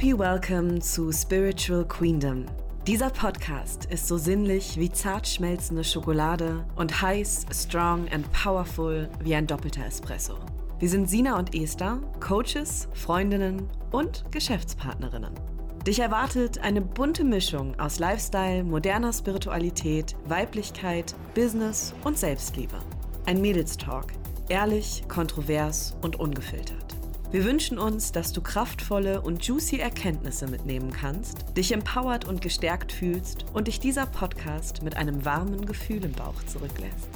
Happy 0.00 0.18
Welcome 0.18 0.80
zu 0.80 1.12
Spiritual 1.12 1.84
Queendom. 1.84 2.46
Dieser 2.86 3.10
Podcast 3.10 3.84
ist 3.84 4.08
so 4.08 4.16
sinnlich 4.16 4.78
wie 4.78 4.90
zart 4.90 5.28
schmelzende 5.28 5.84
Schokolade 5.84 6.64
und 6.76 7.02
heiß, 7.02 7.44
strong 7.52 8.08
and 8.08 8.24
powerful 8.32 9.10
wie 9.22 9.34
ein 9.34 9.46
doppelter 9.46 9.84
Espresso. 9.84 10.38
Wir 10.78 10.88
sind 10.88 11.10
Sina 11.10 11.38
und 11.38 11.54
Esther, 11.54 12.00
Coaches, 12.18 12.88
Freundinnen 12.94 13.68
und 13.90 14.24
Geschäftspartnerinnen. 14.30 15.34
Dich 15.86 15.98
erwartet 15.98 16.60
eine 16.60 16.80
bunte 16.80 17.22
Mischung 17.22 17.78
aus 17.78 17.98
Lifestyle, 17.98 18.64
moderner 18.64 19.12
Spiritualität, 19.12 20.16
Weiblichkeit, 20.24 21.14
Business 21.34 21.92
und 22.04 22.16
Selbstliebe. 22.16 22.78
Ein 23.26 23.42
Mädelstalk, 23.42 24.14
ehrlich, 24.48 25.04
kontrovers 25.08 25.94
und 26.00 26.18
ungefiltert. 26.18 26.99
Wir 27.32 27.44
wünschen 27.44 27.78
uns, 27.78 28.10
dass 28.10 28.32
du 28.32 28.40
kraftvolle 28.40 29.20
und 29.20 29.44
juicy 29.44 29.78
Erkenntnisse 29.78 30.48
mitnehmen 30.48 30.90
kannst, 30.90 31.56
dich 31.56 31.70
empowert 31.70 32.24
und 32.24 32.40
gestärkt 32.40 32.90
fühlst 32.90 33.44
und 33.54 33.68
dich 33.68 33.78
dieser 33.78 34.06
Podcast 34.06 34.82
mit 34.82 34.96
einem 34.96 35.24
warmen 35.24 35.64
Gefühl 35.64 36.04
im 36.04 36.10
Bauch 36.10 36.42
zurücklässt. 36.46 37.08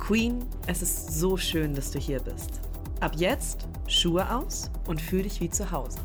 Queen, 0.00 0.44
es 0.66 0.82
ist 0.82 1.12
so 1.12 1.36
schön, 1.36 1.74
dass 1.74 1.92
du 1.92 2.00
hier 2.00 2.18
bist. 2.18 2.60
Ab 2.98 3.12
jetzt 3.14 3.68
Schuhe 3.86 4.34
aus 4.34 4.68
und 4.88 5.00
fühl 5.00 5.22
dich 5.22 5.40
wie 5.40 5.50
zu 5.50 5.70
Hause. 5.70 6.00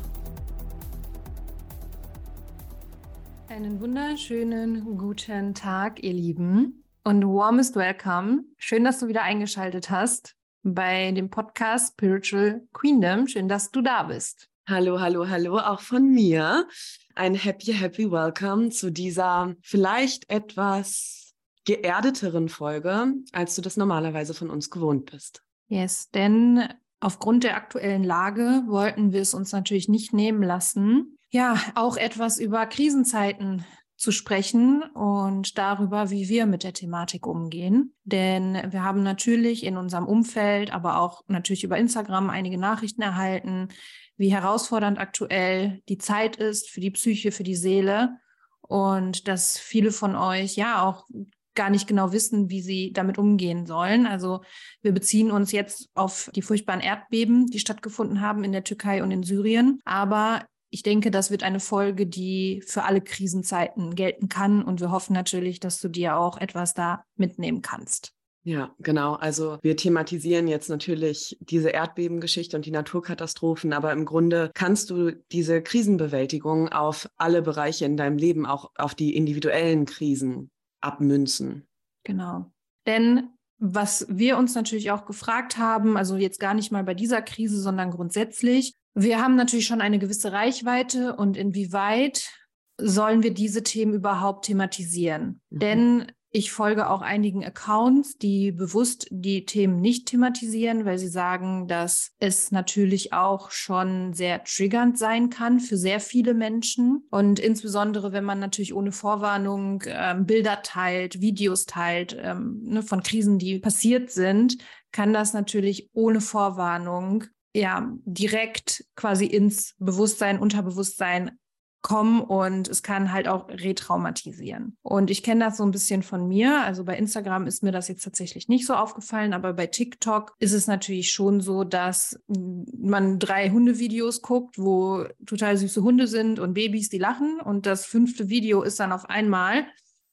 Einen 3.48 3.80
wunderschönen 3.80 4.96
guten 4.96 5.52
Tag, 5.52 6.00
ihr 6.04 6.12
Lieben, 6.12 6.84
und 7.02 7.24
warmest 7.24 7.74
welcome. 7.74 8.44
Schön, 8.56 8.84
dass 8.84 9.00
du 9.00 9.08
wieder 9.08 9.22
eingeschaltet 9.24 9.90
hast 9.90 10.36
bei 10.62 11.12
dem 11.12 11.30
Podcast 11.30 11.94
Spiritual 11.94 12.62
Queendom. 12.72 13.26
Schön, 13.26 13.48
dass 13.48 13.70
du 13.70 13.80
da 13.80 14.04
bist. 14.04 14.48
Hallo, 14.68 15.00
hallo, 15.00 15.28
hallo, 15.28 15.58
auch 15.58 15.80
von 15.80 16.12
mir. 16.12 16.68
Ein 17.14 17.34
happy, 17.34 17.72
happy 17.72 18.10
Welcome 18.10 18.70
zu 18.70 18.90
dieser 18.90 19.54
vielleicht 19.62 20.30
etwas 20.30 21.34
geerdeteren 21.64 22.48
Folge, 22.48 23.14
als 23.32 23.56
du 23.56 23.62
das 23.62 23.76
normalerweise 23.76 24.34
von 24.34 24.50
uns 24.50 24.70
gewohnt 24.70 25.10
bist. 25.10 25.42
Yes, 25.68 26.10
denn 26.10 26.68
aufgrund 27.00 27.44
der 27.44 27.56
aktuellen 27.56 28.04
Lage 28.04 28.62
wollten 28.66 29.12
wir 29.12 29.20
es 29.20 29.34
uns 29.34 29.52
natürlich 29.52 29.88
nicht 29.88 30.12
nehmen 30.12 30.42
lassen, 30.42 31.18
ja, 31.30 31.58
auch 31.74 31.96
etwas 31.96 32.38
über 32.38 32.66
Krisenzeiten 32.66 33.64
zu 34.02 34.10
sprechen 34.10 34.82
und 34.94 35.58
darüber, 35.58 36.10
wie 36.10 36.28
wir 36.28 36.46
mit 36.46 36.64
der 36.64 36.72
Thematik 36.72 37.24
umgehen. 37.24 37.94
Denn 38.02 38.54
wir 38.72 38.82
haben 38.82 39.04
natürlich 39.04 39.64
in 39.64 39.76
unserem 39.76 40.06
Umfeld, 40.06 40.72
aber 40.72 40.98
auch 40.98 41.22
natürlich 41.28 41.62
über 41.62 41.78
Instagram 41.78 42.28
einige 42.28 42.58
Nachrichten 42.58 43.00
erhalten, 43.00 43.68
wie 44.16 44.32
herausfordernd 44.32 44.98
aktuell 44.98 45.82
die 45.88 45.98
Zeit 45.98 46.34
ist 46.34 46.68
für 46.68 46.80
die 46.80 46.90
Psyche, 46.90 47.30
für 47.30 47.44
die 47.44 47.54
Seele 47.54 48.18
und 48.62 49.28
dass 49.28 49.56
viele 49.56 49.92
von 49.92 50.16
euch 50.16 50.56
ja 50.56 50.82
auch 50.82 51.06
gar 51.54 51.70
nicht 51.70 51.86
genau 51.86 52.10
wissen, 52.10 52.50
wie 52.50 52.60
sie 52.60 52.92
damit 52.92 53.18
umgehen 53.18 53.66
sollen. 53.66 54.08
Also 54.08 54.42
wir 54.80 54.90
beziehen 54.90 55.30
uns 55.30 55.52
jetzt 55.52 55.90
auf 55.94 56.28
die 56.34 56.42
furchtbaren 56.42 56.80
Erdbeben, 56.80 57.46
die 57.46 57.60
stattgefunden 57.60 58.20
haben 58.20 58.42
in 58.42 58.50
der 58.50 58.64
Türkei 58.64 59.00
und 59.00 59.12
in 59.12 59.22
Syrien. 59.22 59.80
Aber 59.84 60.44
ich 60.72 60.82
denke, 60.82 61.10
das 61.10 61.30
wird 61.30 61.42
eine 61.42 61.60
Folge, 61.60 62.06
die 62.06 62.62
für 62.66 62.84
alle 62.84 63.02
Krisenzeiten 63.02 63.94
gelten 63.94 64.30
kann. 64.30 64.62
Und 64.64 64.80
wir 64.80 64.90
hoffen 64.90 65.12
natürlich, 65.12 65.60
dass 65.60 65.80
du 65.80 65.88
dir 65.88 66.16
auch 66.16 66.38
etwas 66.38 66.72
da 66.72 67.04
mitnehmen 67.14 67.60
kannst. 67.60 68.14
Ja, 68.42 68.74
genau. 68.78 69.14
Also 69.14 69.58
wir 69.60 69.76
thematisieren 69.76 70.48
jetzt 70.48 70.70
natürlich 70.70 71.36
diese 71.40 71.68
Erdbebengeschichte 71.68 72.56
und 72.56 72.64
die 72.64 72.70
Naturkatastrophen, 72.70 73.74
aber 73.74 73.92
im 73.92 74.06
Grunde 74.06 74.50
kannst 74.54 74.88
du 74.90 75.12
diese 75.30 75.62
Krisenbewältigung 75.62 76.70
auf 76.70 77.08
alle 77.16 77.42
Bereiche 77.42 77.84
in 77.84 77.98
deinem 77.98 78.16
Leben, 78.16 78.46
auch 78.46 78.70
auf 78.74 78.94
die 78.94 79.14
individuellen 79.14 79.84
Krisen 79.84 80.50
abmünzen. 80.80 81.68
Genau. 82.02 82.50
Denn 82.86 83.28
was 83.58 84.06
wir 84.08 84.38
uns 84.38 84.54
natürlich 84.54 84.90
auch 84.90 85.04
gefragt 85.04 85.58
haben, 85.58 85.96
also 85.96 86.16
jetzt 86.16 86.40
gar 86.40 86.54
nicht 86.54 86.72
mal 86.72 86.82
bei 86.82 86.94
dieser 86.94 87.22
Krise, 87.22 87.60
sondern 87.60 87.92
grundsätzlich, 87.92 88.74
wir 88.94 89.20
haben 89.20 89.36
natürlich 89.36 89.66
schon 89.66 89.80
eine 89.80 89.98
gewisse 89.98 90.32
Reichweite 90.32 91.16
und 91.16 91.36
inwieweit 91.36 92.30
sollen 92.78 93.22
wir 93.22 93.32
diese 93.32 93.62
Themen 93.62 93.94
überhaupt 93.94 94.46
thematisieren? 94.46 95.40
Mhm. 95.50 95.58
Denn 95.58 96.12
ich 96.34 96.50
folge 96.50 96.88
auch 96.88 97.02
einigen 97.02 97.44
Accounts, 97.44 98.16
die 98.16 98.52
bewusst 98.52 99.06
die 99.10 99.44
Themen 99.44 99.82
nicht 99.82 100.06
thematisieren, 100.06 100.86
weil 100.86 100.98
sie 100.98 101.08
sagen, 101.08 101.68
dass 101.68 102.12
es 102.20 102.50
natürlich 102.50 103.12
auch 103.12 103.50
schon 103.50 104.14
sehr 104.14 104.42
triggernd 104.42 104.96
sein 104.96 105.28
kann 105.28 105.60
für 105.60 105.76
sehr 105.76 106.00
viele 106.00 106.32
Menschen. 106.32 107.06
Und 107.10 107.38
insbesondere, 107.38 108.12
wenn 108.12 108.24
man 108.24 108.38
natürlich 108.38 108.72
ohne 108.72 108.92
Vorwarnung 108.92 109.82
ähm, 109.86 110.24
Bilder 110.24 110.62
teilt, 110.62 111.20
Videos 111.20 111.66
teilt 111.66 112.16
ähm, 112.18 112.62
ne, 112.62 112.82
von 112.82 113.02
Krisen, 113.02 113.38
die 113.38 113.58
passiert 113.58 114.10
sind, 114.10 114.56
kann 114.90 115.12
das 115.12 115.34
natürlich 115.34 115.90
ohne 115.92 116.22
Vorwarnung 116.22 117.24
ja 117.54 117.92
direkt 118.04 118.84
quasi 118.96 119.26
ins 119.26 119.74
Bewusstsein, 119.78 120.38
Unterbewusstsein 120.38 121.38
kommen 121.82 122.20
und 122.20 122.68
es 122.68 122.84
kann 122.84 123.12
halt 123.12 123.26
auch 123.26 123.48
retraumatisieren. 123.48 124.78
Und 124.82 125.10
ich 125.10 125.24
kenne 125.24 125.44
das 125.44 125.56
so 125.56 125.64
ein 125.64 125.72
bisschen 125.72 126.04
von 126.04 126.28
mir. 126.28 126.62
Also 126.62 126.84
bei 126.84 126.96
Instagram 126.96 127.48
ist 127.48 127.64
mir 127.64 127.72
das 127.72 127.88
jetzt 127.88 128.04
tatsächlich 128.04 128.48
nicht 128.48 128.66
so 128.66 128.74
aufgefallen, 128.74 129.32
aber 129.32 129.52
bei 129.52 129.66
TikTok 129.66 130.34
ist 130.38 130.52
es 130.52 130.68
natürlich 130.68 131.10
schon 131.10 131.40
so, 131.40 131.64
dass 131.64 132.18
man 132.28 133.18
drei 133.18 133.50
Hundevideos 133.50 134.22
guckt, 134.22 134.58
wo 134.58 135.04
total 135.26 135.56
süße 135.56 135.82
Hunde 135.82 136.06
sind 136.06 136.38
und 136.38 136.54
Babys, 136.54 136.88
die 136.88 136.98
lachen. 136.98 137.40
Und 137.40 137.66
das 137.66 137.84
fünfte 137.84 138.28
Video 138.28 138.62
ist 138.62 138.78
dann 138.78 138.92
auf 138.92 139.10
einmal 139.10 139.66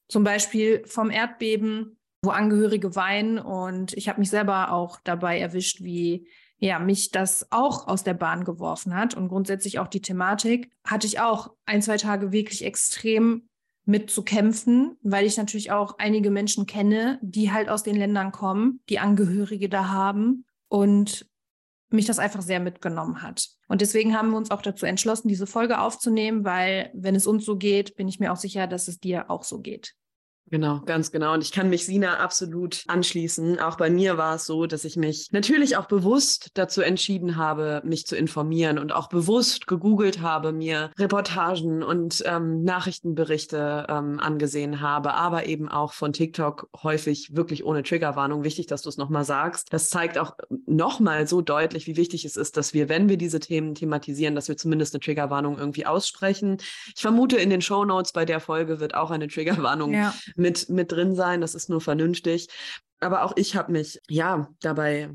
zum 0.07 0.23
Beispiel 0.23 0.81
vom 0.87 1.11
Erdbeben, 1.11 1.99
wo 2.23 2.31
Angehörige 2.31 2.95
weinen. 2.95 3.37
Und 3.37 3.93
ich 3.93 4.09
habe 4.09 4.19
mich 4.19 4.31
selber 4.31 4.73
auch 4.73 4.99
dabei 5.03 5.39
erwischt, 5.39 5.83
wie 5.83 6.27
ja, 6.59 6.77
mich 6.79 7.11
das 7.11 7.47
auch 7.51 7.87
aus 7.87 8.03
der 8.03 8.13
Bahn 8.13 8.43
geworfen 8.43 8.95
hat 8.95 9.15
und 9.15 9.29
grundsätzlich 9.29 9.79
auch 9.79 9.87
die 9.87 10.01
Thematik, 10.01 10.69
hatte 10.85 11.07
ich 11.07 11.19
auch 11.19 11.51
ein, 11.65 11.81
zwei 11.81 11.97
Tage 11.97 12.31
wirklich 12.31 12.65
extrem 12.65 13.47
mit 13.85 14.11
zu 14.11 14.23
kämpfen, 14.23 14.97
weil 15.01 15.25
ich 15.25 15.37
natürlich 15.37 15.71
auch 15.71 15.97
einige 15.97 16.29
Menschen 16.29 16.67
kenne, 16.67 17.17
die 17.23 17.51
halt 17.51 17.69
aus 17.69 17.81
den 17.81 17.95
Ländern 17.95 18.31
kommen, 18.31 18.81
die 18.89 18.99
Angehörige 18.99 19.67
da 19.67 19.89
haben 19.89 20.45
und 20.67 21.27
mich 21.89 22.05
das 22.05 22.19
einfach 22.19 22.41
sehr 22.41 22.59
mitgenommen 22.59 23.23
hat. 23.23 23.49
Und 23.67 23.81
deswegen 23.81 24.15
haben 24.15 24.29
wir 24.29 24.37
uns 24.37 24.51
auch 24.51 24.61
dazu 24.61 24.85
entschlossen, 24.85 25.27
diese 25.27 25.47
Folge 25.47 25.79
aufzunehmen, 25.79 26.43
weil 26.43 26.91
wenn 26.93 27.15
es 27.15 27.25
uns 27.25 27.45
so 27.45 27.57
geht, 27.57 27.95
bin 27.95 28.07
ich 28.07 28.19
mir 28.19 28.31
auch 28.31 28.37
sicher, 28.37 28.67
dass 28.67 28.87
es 28.87 28.99
dir 28.99 29.31
auch 29.31 29.43
so 29.43 29.59
geht. 29.59 29.95
Genau, 30.51 30.81
ganz 30.85 31.11
genau. 31.11 31.33
Und 31.33 31.43
ich 31.43 31.51
kann 31.51 31.69
mich 31.69 31.85
Sina 31.85 32.17
absolut 32.17 32.83
anschließen. 32.87 33.59
Auch 33.59 33.77
bei 33.77 33.89
mir 33.89 34.17
war 34.17 34.35
es 34.35 34.45
so, 34.45 34.65
dass 34.65 34.83
ich 34.83 34.97
mich 34.97 35.27
natürlich 35.31 35.77
auch 35.77 35.85
bewusst 35.85 36.51
dazu 36.55 36.81
entschieden 36.81 37.35
habe, 37.35 37.81
mich 37.85 38.07
zu 38.07 38.15
informieren 38.15 38.79
und 38.79 38.91
auch 38.91 39.09
bewusst 39.09 39.67
gegoogelt 39.67 40.21
habe, 40.21 40.51
mir 40.51 40.89
Reportagen 40.97 41.83
und 41.83 42.23
ähm, 42.25 42.63
Nachrichtenberichte 42.63 43.85
ähm, 43.89 44.19
angesehen 44.19 44.81
habe, 44.81 45.13
aber 45.13 45.45
eben 45.45 45.69
auch 45.69 45.93
von 45.93 46.13
TikTok 46.13 46.69
häufig 46.81 47.35
wirklich 47.35 47.63
ohne 47.63 47.83
Triggerwarnung. 47.83 48.43
Wichtig, 48.43 48.65
dass 48.65 48.81
du 48.81 48.89
es 48.89 48.97
nochmal 48.97 49.25
sagst. 49.25 49.71
Das 49.71 49.89
zeigt 49.89 50.17
auch 50.17 50.35
nochmal 50.65 51.27
so 51.27 51.41
deutlich, 51.41 51.85
wie 51.85 51.95
wichtig 51.95 52.25
es 52.25 52.37
ist, 52.37 52.57
dass 52.57 52.73
wir, 52.73 52.89
wenn 52.89 53.07
wir 53.07 53.17
diese 53.17 53.39
Themen 53.39 53.75
thematisieren, 53.75 54.33
dass 54.33 54.47
wir 54.47 54.57
zumindest 54.57 54.95
eine 54.95 55.01
Triggerwarnung 55.01 55.59
irgendwie 55.59 55.85
aussprechen. 55.85 56.57
Ich 56.95 57.01
vermute, 57.01 57.37
in 57.37 57.51
den 57.51 57.61
Show 57.61 57.85
Notes 57.85 58.13
bei 58.13 58.25
der 58.25 58.39
Folge 58.39 58.79
wird 58.79 58.95
auch 58.95 59.11
eine 59.11 59.27
Triggerwarnung 59.27 59.93
ja 59.93 60.13
mit, 60.39 60.69
mit 60.69 60.91
drin 60.91 61.15
sein. 61.15 61.41
Das 61.41 61.55
ist 61.55 61.69
nur 61.69 61.81
vernünftig. 61.81 62.47
Aber 62.99 63.23
auch 63.23 63.33
ich 63.35 63.55
habe 63.55 63.71
mich 63.71 63.99
ja 64.09 64.49
dabei 64.61 65.09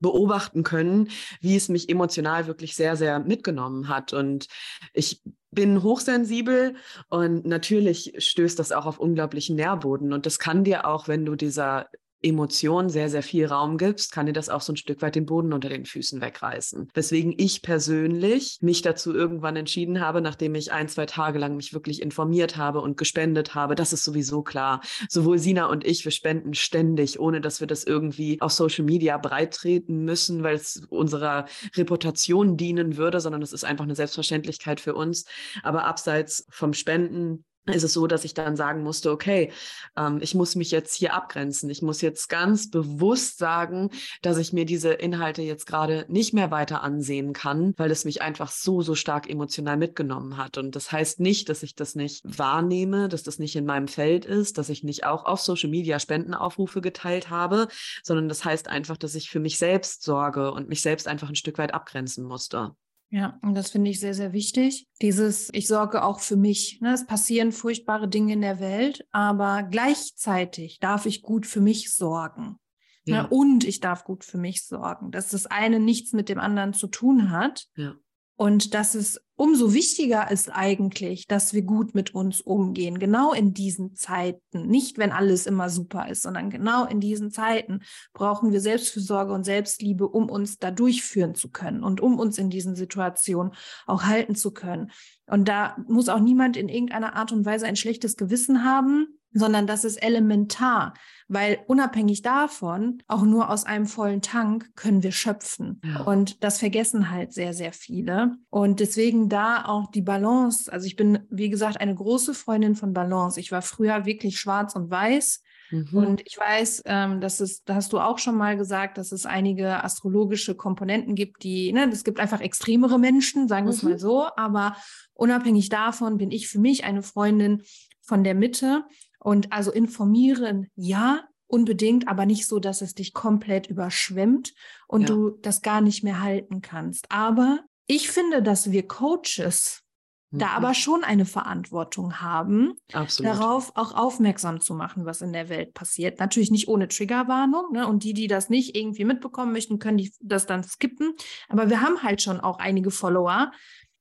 beobachten 0.00 0.62
können, 0.62 1.08
wie 1.40 1.56
es 1.56 1.68
mich 1.68 1.88
emotional 1.88 2.46
wirklich 2.46 2.76
sehr, 2.76 2.96
sehr 2.96 3.18
mitgenommen 3.18 3.88
hat. 3.88 4.12
Und 4.12 4.46
ich 4.92 5.22
bin 5.50 5.82
hochsensibel 5.82 6.76
und 7.08 7.46
natürlich 7.46 8.14
stößt 8.18 8.58
das 8.58 8.72
auch 8.72 8.86
auf 8.86 9.00
unglaublichen 9.00 9.56
Nährboden. 9.56 10.12
Und 10.12 10.26
das 10.26 10.38
kann 10.38 10.64
dir 10.64 10.86
auch, 10.86 11.08
wenn 11.08 11.24
du 11.24 11.34
dieser 11.34 11.88
Emotion 12.26 12.88
sehr, 12.88 13.08
sehr 13.08 13.22
viel 13.22 13.46
Raum 13.46 13.78
gibst, 13.78 14.12
kann 14.12 14.26
dir 14.26 14.32
das 14.32 14.48
auch 14.48 14.60
so 14.60 14.72
ein 14.72 14.76
Stück 14.76 15.02
weit 15.02 15.14
den 15.14 15.26
Boden 15.26 15.52
unter 15.52 15.68
den 15.68 15.86
Füßen 15.86 16.20
wegreißen. 16.20 16.88
Weswegen 16.92 17.34
ich 17.36 17.62
persönlich 17.62 18.58
mich 18.60 18.82
dazu 18.82 19.14
irgendwann 19.14 19.56
entschieden 19.56 20.00
habe, 20.00 20.20
nachdem 20.20 20.54
ich 20.54 20.72
ein, 20.72 20.88
zwei 20.88 21.06
Tage 21.06 21.38
lang 21.38 21.56
mich 21.56 21.72
wirklich 21.72 22.02
informiert 22.02 22.56
habe 22.56 22.80
und 22.80 22.96
gespendet 22.96 23.54
habe, 23.54 23.74
das 23.74 23.92
ist 23.92 24.04
sowieso 24.04 24.42
klar. 24.42 24.80
Sowohl 25.08 25.38
Sina 25.38 25.66
und 25.66 25.86
ich, 25.86 26.04
wir 26.04 26.12
spenden 26.12 26.54
ständig, 26.54 27.20
ohne 27.20 27.40
dass 27.40 27.60
wir 27.60 27.66
das 27.66 27.84
irgendwie 27.84 28.40
auf 28.40 28.52
Social 28.52 28.84
Media 28.84 29.16
breit 29.18 29.54
treten 29.54 30.04
müssen, 30.04 30.42
weil 30.42 30.56
es 30.56 30.82
unserer 30.88 31.46
Reputation 31.76 32.56
dienen 32.56 32.96
würde, 32.96 33.20
sondern 33.20 33.42
es 33.42 33.52
ist 33.52 33.64
einfach 33.64 33.84
eine 33.84 33.94
Selbstverständlichkeit 33.94 34.80
für 34.80 34.94
uns. 34.94 35.24
Aber 35.62 35.84
abseits 35.84 36.46
vom 36.50 36.72
Spenden 36.72 37.44
ist 37.66 37.82
es 37.82 37.92
so, 37.92 38.06
dass 38.06 38.24
ich 38.24 38.34
dann 38.34 38.56
sagen 38.56 38.82
musste, 38.82 39.10
okay, 39.10 39.52
ähm, 39.96 40.18
ich 40.20 40.34
muss 40.34 40.54
mich 40.54 40.70
jetzt 40.70 40.94
hier 40.94 41.14
abgrenzen. 41.14 41.68
Ich 41.70 41.82
muss 41.82 42.00
jetzt 42.00 42.28
ganz 42.28 42.70
bewusst 42.70 43.38
sagen, 43.38 43.90
dass 44.22 44.38
ich 44.38 44.52
mir 44.52 44.64
diese 44.64 44.92
Inhalte 44.92 45.42
jetzt 45.42 45.66
gerade 45.66 46.06
nicht 46.08 46.32
mehr 46.32 46.50
weiter 46.50 46.82
ansehen 46.82 47.32
kann, 47.32 47.74
weil 47.76 47.90
es 47.90 48.04
mich 48.04 48.22
einfach 48.22 48.50
so, 48.50 48.82
so 48.82 48.94
stark 48.94 49.28
emotional 49.28 49.76
mitgenommen 49.76 50.36
hat. 50.36 50.58
Und 50.58 50.76
das 50.76 50.92
heißt 50.92 51.20
nicht, 51.20 51.48
dass 51.48 51.62
ich 51.62 51.74
das 51.74 51.94
nicht 51.94 52.22
wahrnehme, 52.24 53.08
dass 53.08 53.22
das 53.22 53.38
nicht 53.38 53.56
in 53.56 53.66
meinem 53.66 53.88
Feld 53.88 54.24
ist, 54.24 54.58
dass 54.58 54.68
ich 54.68 54.84
nicht 54.84 55.04
auch 55.04 55.24
auf 55.24 55.40
Social 55.40 55.70
Media 55.70 55.98
Spendenaufrufe 55.98 56.80
geteilt 56.80 57.30
habe, 57.30 57.68
sondern 58.02 58.28
das 58.28 58.44
heißt 58.44 58.68
einfach, 58.68 58.96
dass 58.96 59.14
ich 59.14 59.30
für 59.30 59.40
mich 59.40 59.58
selbst 59.58 60.02
sorge 60.02 60.52
und 60.52 60.68
mich 60.68 60.82
selbst 60.82 61.08
einfach 61.08 61.28
ein 61.28 61.36
Stück 61.36 61.58
weit 61.58 61.74
abgrenzen 61.74 62.24
musste. 62.24 62.76
Ja, 63.10 63.38
und 63.42 63.54
das 63.54 63.70
finde 63.70 63.90
ich 63.90 64.00
sehr, 64.00 64.14
sehr 64.14 64.32
wichtig. 64.32 64.88
Dieses, 65.00 65.48
ich 65.52 65.68
sorge 65.68 66.02
auch 66.02 66.20
für 66.20 66.36
mich. 66.36 66.80
Ne? 66.80 66.92
Es 66.92 67.06
passieren 67.06 67.52
furchtbare 67.52 68.08
Dinge 68.08 68.32
in 68.32 68.40
der 68.40 68.58
Welt, 68.58 69.06
aber 69.12 69.62
gleichzeitig 69.62 70.80
darf 70.80 71.06
ich 71.06 71.22
gut 71.22 71.46
für 71.46 71.60
mich 71.60 71.94
sorgen. 71.94 72.58
Ne? 73.06 73.14
Ja. 73.14 73.22
Ne? 73.22 73.28
Und 73.28 73.64
ich 73.64 73.80
darf 73.80 74.04
gut 74.04 74.24
für 74.24 74.38
mich 74.38 74.66
sorgen, 74.66 75.12
dass 75.12 75.28
das 75.28 75.46
eine 75.46 75.78
nichts 75.78 76.12
mit 76.12 76.28
dem 76.28 76.38
anderen 76.38 76.72
zu 76.72 76.88
tun 76.88 77.30
hat. 77.30 77.66
Ja. 77.76 77.94
Und 78.34 78.74
dass 78.74 78.94
es 78.94 79.24
umso 79.36 79.74
wichtiger 79.74 80.30
ist 80.30 80.50
eigentlich, 80.50 81.26
dass 81.26 81.52
wir 81.52 81.62
gut 81.62 81.94
mit 81.94 82.14
uns 82.14 82.40
umgehen, 82.40 82.98
genau 82.98 83.32
in 83.32 83.52
diesen 83.54 83.94
Zeiten. 83.94 84.66
Nicht, 84.66 84.98
wenn 84.98 85.12
alles 85.12 85.46
immer 85.46 85.70
super 85.70 86.08
ist, 86.08 86.22
sondern 86.22 86.50
genau 86.50 86.86
in 86.86 87.00
diesen 87.00 87.30
Zeiten 87.30 87.80
brauchen 88.12 88.52
wir 88.52 88.60
Selbstfürsorge 88.60 89.32
und 89.32 89.44
Selbstliebe, 89.44 90.08
um 90.08 90.28
uns 90.28 90.58
da 90.58 90.70
durchführen 90.70 91.34
zu 91.34 91.50
können 91.50 91.82
und 91.82 92.00
um 92.00 92.18
uns 92.18 92.38
in 92.38 92.50
diesen 92.50 92.74
Situationen 92.74 93.52
auch 93.86 94.04
halten 94.04 94.34
zu 94.34 94.52
können. 94.52 94.90
Und 95.26 95.48
da 95.48 95.76
muss 95.86 96.08
auch 96.08 96.20
niemand 96.20 96.56
in 96.56 96.68
irgendeiner 96.68 97.14
Art 97.14 97.32
und 97.32 97.44
Weise 97.44 97.66
ein 97.66 97.76
schlechtes 97.76 98.16
Gewissen 98.16 98.64
haben, 98.64 99.18
sondern 99.38 99.66
das 99.66 99.84
ist 99.84 100.02
elementar, 100.02 100.94
weil 101.28 101.58
unabhängig 101.66 102.22
davon, 102.22 103.02
auch 103.06 103.22
nur 103.22 103.50
aus 103.50 103.64
einem 103.64 103.86
vollen 103.86 104.22
Tank 104.22 104.74
können 104.76 105.02
wir 105.02 105.12
schöpfen. 105.12 105.80
Ja. 105.84 106.02
Und 106.02 106.42
das 106.42 106.58
vergessen 106.58 107.10
halt 107.10 107.32
sehr, 107.32 107.52
sehr 107.52 107.72
viele. 107.72 108.36
Und 108.50 108.80
deswegen 108.80 109.28
da 109.28 109.64
auch 109.66 109.90
die 109.90 110.02
Balance. 110.02 110.72
Also 110.72 110.86
ich 110.86 110.96
bin, 110.96 111.20
wie 111.30 111.50
gesagt, 111.50 111.80
eine 111.80 111.94
große 111.94 112.34
Freundin 112.34 112.76
von 112.76 112.92
Balance. 112.92 113.38
Ich 113.38 113.52
war 113.52 113.62
früher 113.62 114.06
wirklich 114.06 114.38
schwarz 114.38 114.74
und 114.74 114.90
weiß. 114.90 115.42
Mhm. 115.70 115.88
Und 115.92 116.22
ich 116.24 116.38
weiß, 116.38 116.84
ähm, 116.86 117.20
dass 117.20 117.40
es, 117.40 117.64
da 117.64 117.74
hast 117.74 117.92
du 117.92 117.98
auch 117.98 118.18
schon 118.18 118.36
mal 118.36 118.56
gesagt, 118.56 118.98
dass 118.98 119.12
es 119.12 119.26
einige 119.26 119.82
astrologische 119.82 120.54
Komponenten 120.54 121.14
gibt, 121.14 121.42
die, 121.42 121.72
ne, 121.72 121.88
es 121.92 122.04
gibt 122.04 122.20
einfach 122.20 122.40
extremere 122.40 122.98
Menschen, 122.98 123.48
sagen 123.48 123.66
wir 123.66 123.72
mhm. 123.72 123.76
es 123.76 123.82
mal 123.82 123.98
so, 123.98 124.28
aber 124.36 124.76
unabhängig 125.14 125.68
davon 125.68 126.18
bin 126.18 126.30
ich 126.30 126.48
für 126.48 126.60
mich 126.60 126.84
eine 126.84 127.02
Freundin 127.02 127.62
von 128.00 128.22
der 128.22 128.34
Mitte 128.34 128.84
und 129.20 129.52
also 129.52 129.72
informieren, 129.72 130.70
ja, 130.74 131.24
unbedingt, 131.48 132.08
aber 132.08 132.26
nicht 132.26 132.46
so, 132.46 132.58
dass 132.58 132.82
es 132.82 132.94
dich 132.94 133.14
komplett 133.14 133.68
überschwemmt 133.68 134.54
und 134.88 135.02
ja. 135.02 135.06
du 135.06 135.30
das 135.42 135.62
gar 135.62 135.80
nicht 135.80 136.02
mehr 136.02 136.20
halten 136.22 136.60
kannst. 136.60 137.06
Aber 137.10 137.60
ich 137.86 138.10
finde, 138.10 138.42
dass 138.42 138.72
wir 138.72 138.86
Coaches 138.86 139.82
mhm. 140.30 140.38
da 140.40 140.48
aber 140.48 140.74
schon 140.74 141.04
eine 141.04 141.24
Verantwortung 141.24 142.20
haben, 142.20 142.74
Absolut. 142.92 143.32
darauf 143.32 143.72
auch 143.76 143.94
aufmerksam 143.94 144.60
zu 144.60 144.74
machen, 144.74 145.04
was 145.06 145.22
in 145.22 145.32
der 145.32 145.48
Welt 145.48 145.72
passiert. 145.72 146.18
Natürlich 146.18 146.50
nicht 146.50 146.68
ohne 146.68 146.88
Triggerwarnung. 146.88 147.72
Ne? 147.72 147.86
Und 147.86 148.02
die, 148.02 148.12
die 148.12 148.26
das 148.26 148.48
nicht 148.48 148.76
irgendwie 148.76 149.04
mitbekommen 149.04 149.52
möchten, 149.52 149.78
können 149.78 149.98
die 149.98 150.12
das 150.20 150.46
dann 150.46 150.64
skippen. 150.64 151.14
Aber 151.48 151.70
wir 151.70 151.80
haben 151.80 152.02
halt 152.02 152.22
schon 152.22 152.40
auch 152.40 152.58
einige 152.58 152.90
Follower, 152.90 153.52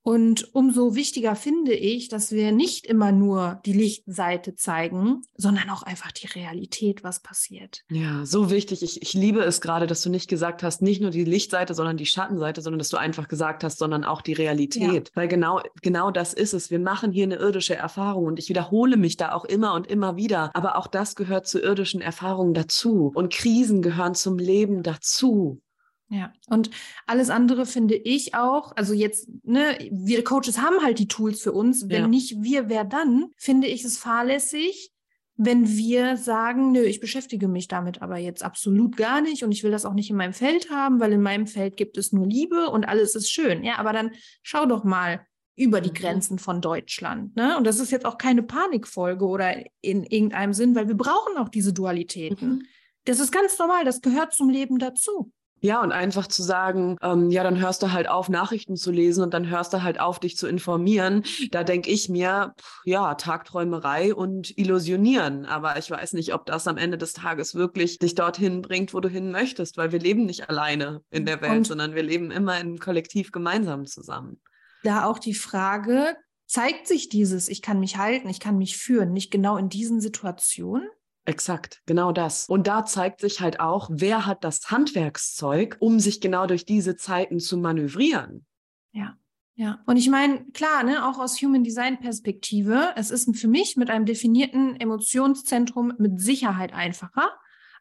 und 0.07 0.53
umso 0.53 0.93
wichtiger 0.93 1.35
finde 1.35 1.73
ich, 1.73 2.09
dass 2.09 2.31
wir 2.31 2.51
nicht 2.51 2.85
immer 2.85 3.11
nur 3.11 3.59
die 3.65 3.73
Lichtseite 3.73 4.53
zeigen, 4.53 5.23
sondern 5.35 5.71
auch 5.71 5.81
einfach 5.81 6.11
die 6.11 6.27
Realität, 6.27 7.03
was 7.03 7.21
passiert. 7.21 7.81
Ja, 7.89 8.23
so 8.23 8.51
wichtig. 8.51 8.83
Ich, 8.83 9.01
ich 9.01 9.13
liebe 9.15 9.39
es 9.39 9.61
gerade, 9.61 9.87
dass 9.87 10.03
du 10.03 10.11
nicht 10.11 10.29
gesagt 10.29 10.61
hast, 10.61 10.83
nicht 10.83 11.01
nur 11.01 11.09
die 11.09 11.23
Lichtseite, 11.23 11.73
sondern 11.73 11.97
die 11.97 12.05
Schattenseite, 12.05 12.61
sondern 12.61 12.77
dass 12.77 12.89
du 12.89 12.97
einfach 12.97 13.27
gesagt 13.27 13.63
hast, 13.63 13.79
sondern 13.79 14.03
auch 14.03 14.21
die 14.21 14.33
Realität. 14.33 15.09
Ja. 15.09 15.15
Weil 15.15 15.27
genau, 15.27 15.61
genau 15.81 16.11
das 16.11 16.35
ist 16.35 16.53
es. 16.53 16.69
Wir 16.69 16.77
machen 16.77 17.11
hier 17.11 17.23
eine 17.23 17.37
irdische 17.37 17.75
Erfahrung 17.75 18.25
und 18.25 18.37
ich 18.37 18.47
wiederhole 18.47 18.97
mich 18.97 19.17
da 19.17 19.31
auch 19.31 19.45
immer 19.45 19.73
und 19.73 19.87
immer 19.87 20.17
wieder. 20.17 20.51
Aber 20.53 20.77
auch 20.77 20.85
das 20.85 21.15
gehört 21.15 21.47
zu 21.47 21.59
irdischen 21.59 22.01
Erfahrungen 22.01 22.53
dazu. 22.53 23.11
Und 23.15 23.33
Krisen 23.33 23.81
gehören 23.81 24.13
zum 24.13 24.37
Leben 24.37 24.83
dazu. 24.83 25.63
Ja, 26.09 26.33
und 26.49 26.69
alles 27.07 27.29
andere 27.29 27.65
finde 27.65 27.95
ich 27.95 28.35
auch, 28.35 28.75
also 28.75 28.93
jetzt, 28.93 29.27
ne, 29.43 29.77
wir 29.91 30.23
Coaches 30.23 30.61
haben 30.61 30.83
halt 30.83 30.99
die 30.99 31.07
Tools 31.07 31.41
für 31.41 31.51
uns. 31.51 31.89
Wenn 31.89 32.01
ja. 32.03 32.07
nicht 32.07 32.43
wir, 32.43 32.69
wer 32.69 32.83
dann? 32.83 33.31
Finde 33.37 33.67
ich 33.67 33.83
es 33.83 33.97
fahrlässig, 33.97 34.91
wenn 35.37 35.67
wir 35.67 36.15
sagen, 36.15 36.71
nö, 36.71 36.83
ich 36.83 36.99
beschäftige 36.99 37.47
mich 37.47 37.67
damit 37.67 38.01
aber 38.01 38.17
jetzt 38.17 38.43
absolut 38.43 38.95
gar 38.95 39.19
nicht 39.21 39.43
und 39.43 39.51
ich 39.51 39.63
will 39.63 39.71
das 39.71 39.85
auch 39.85 39.93
nicht 39.93 40.09
in 40.09 40.15
meinem 40.15 40.33
Feld 40.33 40.69
haben, 40.69 40.99
weil 40.99 41.11
in 41.11 41.21
meinem 41.21 41.47
Feld 41.47 41.75
gibt 41.75 41.97
es 41.97 42.13
nur 42.13 42.27
Liebe 42.27 42.69
und 42.69 42.85
alles 42.85 43.15
ist 43.15 43.29
schön. 43.29 43.63
Ja, 43.63 43.77
aber 43.77 43.91
dann 43.91 44.11
schau 44.43 44.65
doch 44.65 44.83
mal 44.83 45.25
über 45.55 45.81
die 45.81 45.89
mhm. 45.89 45.95
Grenzen 45.95 46.39
von 46.39 46.61
Deutschland. 46.61 47.35
Ne? 47.35 47.57
Und 47.57 47.65
das 47.65 47.79
ist 47.79 47.91
jetzt 47.91 48.05
auch 48.05 48.17
keine 48.17 48.43
Panikfolge 48.43 49.25
oder 49.25 49.55
in 49.81 50.03
irgendeinem 50.03 50.53
Sinn, 50.53 50.75
weil 50.75 50.87
wir 50.87 50.97
brauchen 50.97 51.37
auch 51.37 51.49
diese 51.49 51.73
Dualitäten. 51.73 52.49
Mhm. 52.49 52.63
Das 53.05 53.19
ist 53.19 53.31
ganz 53.31 53.57
normal, 53.57 53.85
das 53.85 54.01
gehört 54.01 54.33
zum 54.33 54.49
Leben 54.49 54.79
dazu. 54.79 55.31
Ja, 55.65 55.81
und 55.81 55.91
einfach 55.91 56.27
zu 56.27 56.43
sagen, 56.43 56.95
ähm, 57.01 57.31
ja, 57.31 57.41
dann 57.41 57.59
hörst 57.59 57.81
du 57.81 57.91
halt 57.91 58.07
auf, 58.07 58.29
Nachrichten 58.29 58.75
zu 58.75 58.91
lesen 58.91 59.23
und 59.23 59.33
dann 59.33 59.49
hörst 59.49 59.73
du 59.73 59.81
halt 59.81 59.99
auf, 59.99 60.19
dich 60.19 60.37
zu 60.37 60.45
informieren. 60.45 61.23
Da 61.49 61.63
denke 61.63 61.89
ich 61.89 62.07
mir, 62.07 62.53
pff, 62.61 62.81
ja, 62.85 63.15
Tagträumerei 63.15 64.13
und 64.13 64.55
Illusionieren. 64.59 65.47
Aber 65.47 65.79
ich 65.79 65.89
weiß 65.89 66.13
nicht, 66.13 66.35
ob 66.35 66.45
das 66.45 66.67
am 66.67 66.77
Ende 66.77 66.99
des 66.99 67.13
Tages 67.13 67.55
wirklich 67.55 67.97
dich 67.97 68.13
dorthin 68.13 68.61
bringt, 68.61 68.93
wo 68.93 68.99
du 68.99 69.09
hin 69.09 69.31
möchtest, 69.31 69.75
weil 69.75 69.91
wir 69.91 69.97
leben 69.97 70.27
nicht 70.27 70.51
alleine 70.51 71.01
in 71.09 71.25
der 71.25 71.41
Welt, 71.41 71.57
und 71.57 71.67
sondern 71.67 71.95
wir 71.95 72.03
leben 72.03 72.29
immer 72.29 72.59
im 72.59 72.77
Kollektiv 72.77 73.31
gemeinsam 73.31 73.87
zusammen. 73.87 74.39
Da 74.83 75.05
auch 75.05 75.17
die 75.17 75.33
Frage, 75.33 76.15
zeigt 76.45 76.85
sich 76.85 77.09
dieses, 77.09 77.49
ich 77.49 77.63
kann 77.63 77.79
mich 77.79 77.97
halten, 77.97 78.29
ich 78.29 78.39
kann 78.39 78.59
mich 78.59 78.77
führen, 78.77 79.13
nicht 79.13 79.31
genau 79.31 79.57
in 79.57 79.69
diesen 79.69 79.99
Situationen? 79.99 80.87
Exakt, 81.25 81.81
genau 81.85 82.11
das. 82.11 82.47
Und 82.47 82.67
da 82.67 82.85
zeigt 82.85 83.19
sich 83.19 83.41
halt 83.41 83.59
auch, 83.59 83.89
wer 83.91 84.25
hat 84.25 84.43
das 84.43 84.69
Handwerkszeug, 84.69 85.77
um 85.79 85.99
sich 85.99 86.21
genau 86.21 86.45
durch 86.45 86.65
diese 86.65 86.95
Zeiten 86.95 87.39
zu 87.39 87.57
manövrieren. 87.57 88.45
Ja. 88.91 89.17
Ja, 89.57 89.81
und 89.85 89.95
ich 89.95 90.09
meine, 90.09 90.43
klar, 90.51 90.83
ne, 90.83 91.07
auch 91.07 91.17
aus 91.17 91.41
Human 91.41 91.63
Design 91.63 91.97
Perspektive, 91.97 92.91
es 92.97 93.09
ist 93.09 93.37
für 93.37 93.47
mich 93.47 93.77
mit 93.77 93.89
einem 93.89 94.05
definierten 94.05 94.75
Emotionszentrum 94.75 95.93
mit 95.97 96.19
Sicherheit 96.19 96.73
einfacher, 96.73 97.31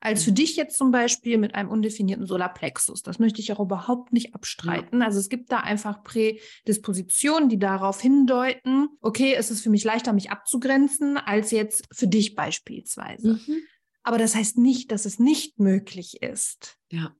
als 0.05 0.23
für 0.23 0.33
dich 0.33 0.55
jetzt 0.56 0.77
zum 0.77 0.91
Beispiel 0.91 1.39
mit 1.39 1.55
einem 1.55 1.71
undefinierten 1.71 2.27
Solarplexus. 2.27 3.03
Das 3.03 3.19
möchte 3.19 3.41
ich 3.41 3.51
auch 3.53 3.59
überhaupt 3.59 4.13
nicht 4.13 4.34
abstreiten. 4.34 5.01
Ja. 5.01 5.06
Also 5.06 5.19
es 5.19 5.31
gibt 5.31 5.51
da 5.51 5.61
einfach 5.61 6.05
Prädispositionen, 6.05 7.49
die 7.49 7.58
darauf 7.58 8.03
hindeuten, 8.03 8.89
okay, 9.01 9.34
es 9.34 9.51
ist 9.51 9.63
für 9.63 9.70
mich 9.70 9.82
leichter, 9.82 10.13
mich 10.13 10.31
abzugrenzen, 10.31 11.17
als 11.17 11.53
jetzt 11.53 11.89
für 11.91 12.06
dich 12.06 12.34
beispielsweise. 12.34 13.41
Mhm. 13.46 13.63
Aber 14.03 14.19
das 14.19 14.34
heißt 14.34 14.58
nicht, 14.58 14.93
dass 14.93 15.06
es 15.06 15.19
nicht 15.19 15.58
möglich 15.58 16.23
ist. 16.23 16.77
Ja. 16.91 17.17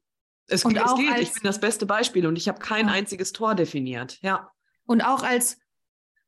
Es, 0.47 0.67
und 0.67 0.77
es 0.77 0.95
geht, 0.95 1.19
ich 1.21 1.33
bin 1.33 1.43
das 1.43 1.61
beste 1.61 1.87
Beispiel 1.87 2.27
und 2.27 2.37
ich 2.37 2.49
habe 2.49 2.59
kein 2.59 2.89
ja. 2.89 2.93
einziges 2.93 3.33
Tor 3.33 3.55
definiert. 3.55 4.19
Ja. 4.21 4.51
Und 4.85 5.01
auch 5.01 5.23
als 5.23 5.57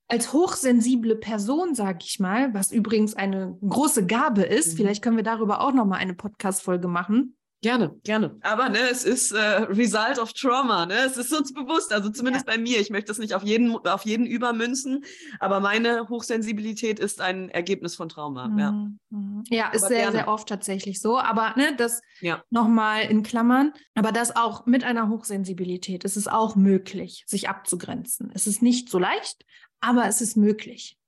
als 0.08 0.32
hochsensible 0.32 1.16
Person, 1.16 1.74
sage 1.74 1.98
ich 2.02 2.20
mal, 2.20 2.54
was 2.54 2.70
übrigens 2.70 3.14
eine 3.14 3.58
große 3.66 4.06
Gabe 4.06 4.42
ist, 4.42 4.72
mhm. 4.72 4.76
vielleicht 4.76 5.02
können 5.02 5.16
wir 5.16 5.24
darüber 5.24 5.60
auch 5.60 5.72
noch 5.72 5.84
mal 5.84 5.96
eine 5.96 6.14
Podcast-Folge 6.14 6.88
machen. 6.88 7.36
Gerne, 7.62 7.98
gerne. 8.04 8.38
Aber 8.42 8.68
ne, 8.68 8.78
es 8.90 9.02
ist 9.02 9.32
äh, 9.32 9.40
Result 9.40 10.18
of 10.18 10.34
Trauma, 10.34 10.84
ne? 10.84 10.94
Es 11.06 11.16
ist 11.16 11.32
uns 11.32 11.54
bewusst, 11.54 11.92
also 11.92 12.10
zumindest 12.10 12.46
ja. 12.46 12.52
bei 12.52 12.60
mir. 12.60 12.78
Ich 12.78 12.90
möchte 12.90 13.08
das 13.08 13.18
nicht 13.18 13.34
auf 13.34 13.42
jeden, 13.42 13.74
auf 13.74 14.04
jeden 14.04 14.26
übermünzen, 14.26 15.04
aber 15.40 15.58
meine 15.60 16.08
Hochsensibilität 16.08 17.00
ist 17.00 17.20
ein 17.20 17.48
Ergebnis 17.48 17.96
von 17.96 18.10
Trauma. 18.10 18.48
Mhm. 18.48 18.58
Ja, 18.58 18.72
mhm. 19.10 19.44
ja 19.48 19.70
ist 19.70 19.88
sehr, 19.88 20.02
gerne. 20.02 20.12
sehr 20.12 20.28
oft 20.28 20.48
tatsächlich 20.48 21.00
so. 21.00 21.18
Aber 21.18 21.54
ne, 21.56 21.74
das 21.76 22.02
ja. 22.20 22.42
nochmal 22.50 23.02
in 23.04 23.22
Klammern. 23.22 23.72
Aber 23.94 24.12
das 24.12 24.36
auch 24.36 24.66
mit 24.66 24.84
einer 24.84 25.08
Hochsensibilität 25.08 26.04
ist 26.04 26.16
es 26.16 26.28
auch 26.28 26.56
möglich, 26.56 27.24
sich 27.26 27.48
abzugrenzen. 27.48 28.30
Es 28.34 28.46
ist 28.46 28.60
nicht 28.60 28.90
so 28.90 28.98
leicht, 28.98 29.44
aber 29.80 30.06
es 30.08 30.20
ist 30.20 30.36
möglich. 30.36 30.98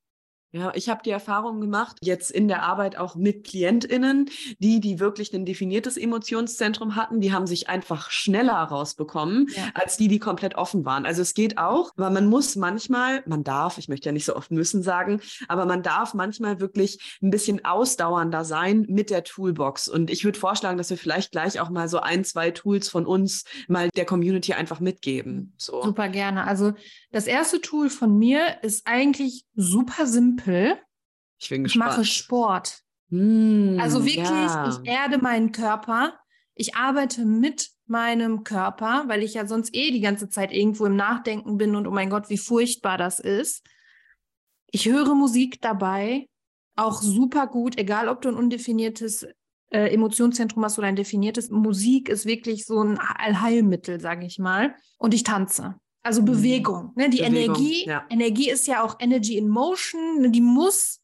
Ja, 0.51 0.73
ich 0.75 0.89
habe 0.89 1.03
die 1.05 1.11
Erfahrung 1.11 1.61
gemacht, 1.61 1.99
jetzt 2.01 2.31
in 2.31 2.49
der 2.49 2.63
Arbeit 2.63 2.97
auch 2.97 3.17
mit 3.17 3.45
KlientInnen, 3.45 4.31
die, 4.59 4.81
die 4.81 4.99
wirklich 4.99 5.35
ein 5.35 5.45
definiertes 5.45 5.99
Emotionszentrum 5.99 6.97
hatten, 6.97 7.21
die 7.21 7.35
haben 7.35 7.47
sich 7.47 7.69
einfach 7.69 8.11
schneller 8.11 8.55
rausbekommen, 8.55 9.49
ja. 9.55 9.65
als 9.75 9.99
die, 9.99 10.09
die 10.09 10.19
komplett 10.19 10.55
offen 10.55 10.87
waren. 10.87 11.05
Also 11.05 11.21
es 11.21 11.35
geht 11.35 11.59
auch, 11.59 11.93
weil 11.97 12.11
man 12.11 12.29
muss 12.29 12.57
manchmal, 12.57 13.23
man 13.27 13.45
darf, 13.45 13.77
ich 13.77 13.89
möchte 13.89 14.09
ja 14.09 14.13
nicht 14.13 14.25
so 14.25 14.35
oft 14.35 14.51
müssen 14.51 14.83
sagen, 14.83 15.21
aber 15.49 15.67
man 15.67 15.83
darf 15.83 16.15
manchmal 16.15 16.61
wirklich 16.61 17.19
ein 17.23 17.31
bisschen 17.31 17.67
ausdauernder 17.67 18.47
sein 18.47 18.87
mit 18.89 19.11
der 19.11 19.25
Toolbox. 19.25 19.87
Und 19.87 20.11
ich 20.11 20.25
würde 20.25 20.39
vorschlagen, 20.39 20.79
dass 20.79 20.89
wir 20.89 20.97
vielleicht 20.97 21.31
gleich 21.31 21.61
auch 21.61 21.69
mal 21.69 21.89
so 21.91 21.99
ein, 21.99 22.25
zwei 22.25 22.53
Tools 22.53 22.89
von 22.89 23.05
uns 23.05 23.45
mal 23.69 23.91
der 23.95 24.07
Community 24.07 24.55
einfach 24.55 24.81
mitgeben. 24.81 25.53
So. 25.59 25.83
Super 25.83 26.09
gerne. 26.09 26.47
Also 26.47 26.73
das 27.13 27.27
erste 27.27 27.61
Tool 27.61 27.91
von 27.91 28.17
mir 28.17 28.63
ist 28.63 28.87
eigentlich 28.87 29.45
super 29.55 30.07
simpel 30.07 30.38
simpel. 30.39 30.79
Ich 31.41 31.49
bin 31.49 31.65
Ich 31.65 31.73
gespannt. 31.73 31.91
mache 31.93 32.05
Sport. 32.05 32.81
Hm, 33.11 33.79
Also 33.81 34.05
wirklich, 34.05 34.29
ja. 34.29 34.69
ich 34.69 34.89
erde 34.91 35.19
meinen 35.19 35.53
Körper. 35.53 36.19
Ich 36.55 36.75
arbeite 36.75 37.25
mit 37.25 37.71
meinem 37.87 38.45
Körper, 38.45 39.05
weil 39.07 39.23
ich 39.23 39.35
ja 39.35 39.47
sonst 39.47 39.75
eh 39.75 39.91
die 39.91 40.01
ganze 40.01 40.29
Zeit 40.29 40.53
irgendwo 40.53 40.87
im 40.87 40.97
Nachdenken 40.97 41.57
bin 41.57 41.75
und 41.77 41.87
oh 41.87 41.91
mein 41.91 42.11
Gott, 42.11 42.29
wie 42.29 42.37
furchtbar 42.37 42.99
das 42.99 43.21
ist. 43.21 43.65
Ich 44.71 44.87
höre 44.87 45.15
Musik 45.15 45.61
dabei, 45.63 46.29
auch 46.77 47.01
super 47.01 47.47
gut, 47.47 47.79
egal 47.79 48.09
ob 48.09 48.21
du 48.21 48.29
ein 48.29 48.35
undefiniertes 48.35 49.27
äh, 49.71 49.93
Emotionszentrum 49.95 50.65
hast 50.65 50.79
oder 50.79 50.89
ein 50.89 50.97
definiertes. 50.97 51.49
Musik 51.51 52.09
ist 52.09 52.27
wirklich 52.27 52.67
so 52.67 52.83
ein 52.83 52.99
Allheilmittel, 52.99 54.01
sage 54.01 54.27
ich 54.27 54.39
mal. 54.39 54.75
Und 54.99 55.15
ich 55.15 55.23
tanze. 55.23 55.77
Also 56.09 56.23
Mhm. 56.23 56.27
Bewegung. 56.27 56.93
Ne? 56.97 57.11
Die 57.11 57.19
Bewegung, 57.19 57.57
Energie, 57.57 57.87
ja. 57.87 58.07
Energie 58.09 58.49
ist 58.51 58.67
ja 58.67 58.83
auch 58.83 58.97
Energy 58.99 59.37
in 59.37 59.47
Motion, 59.47 60.23
ne? 60.23 60.31
die 60.31 60.41
muss 60.41 61.03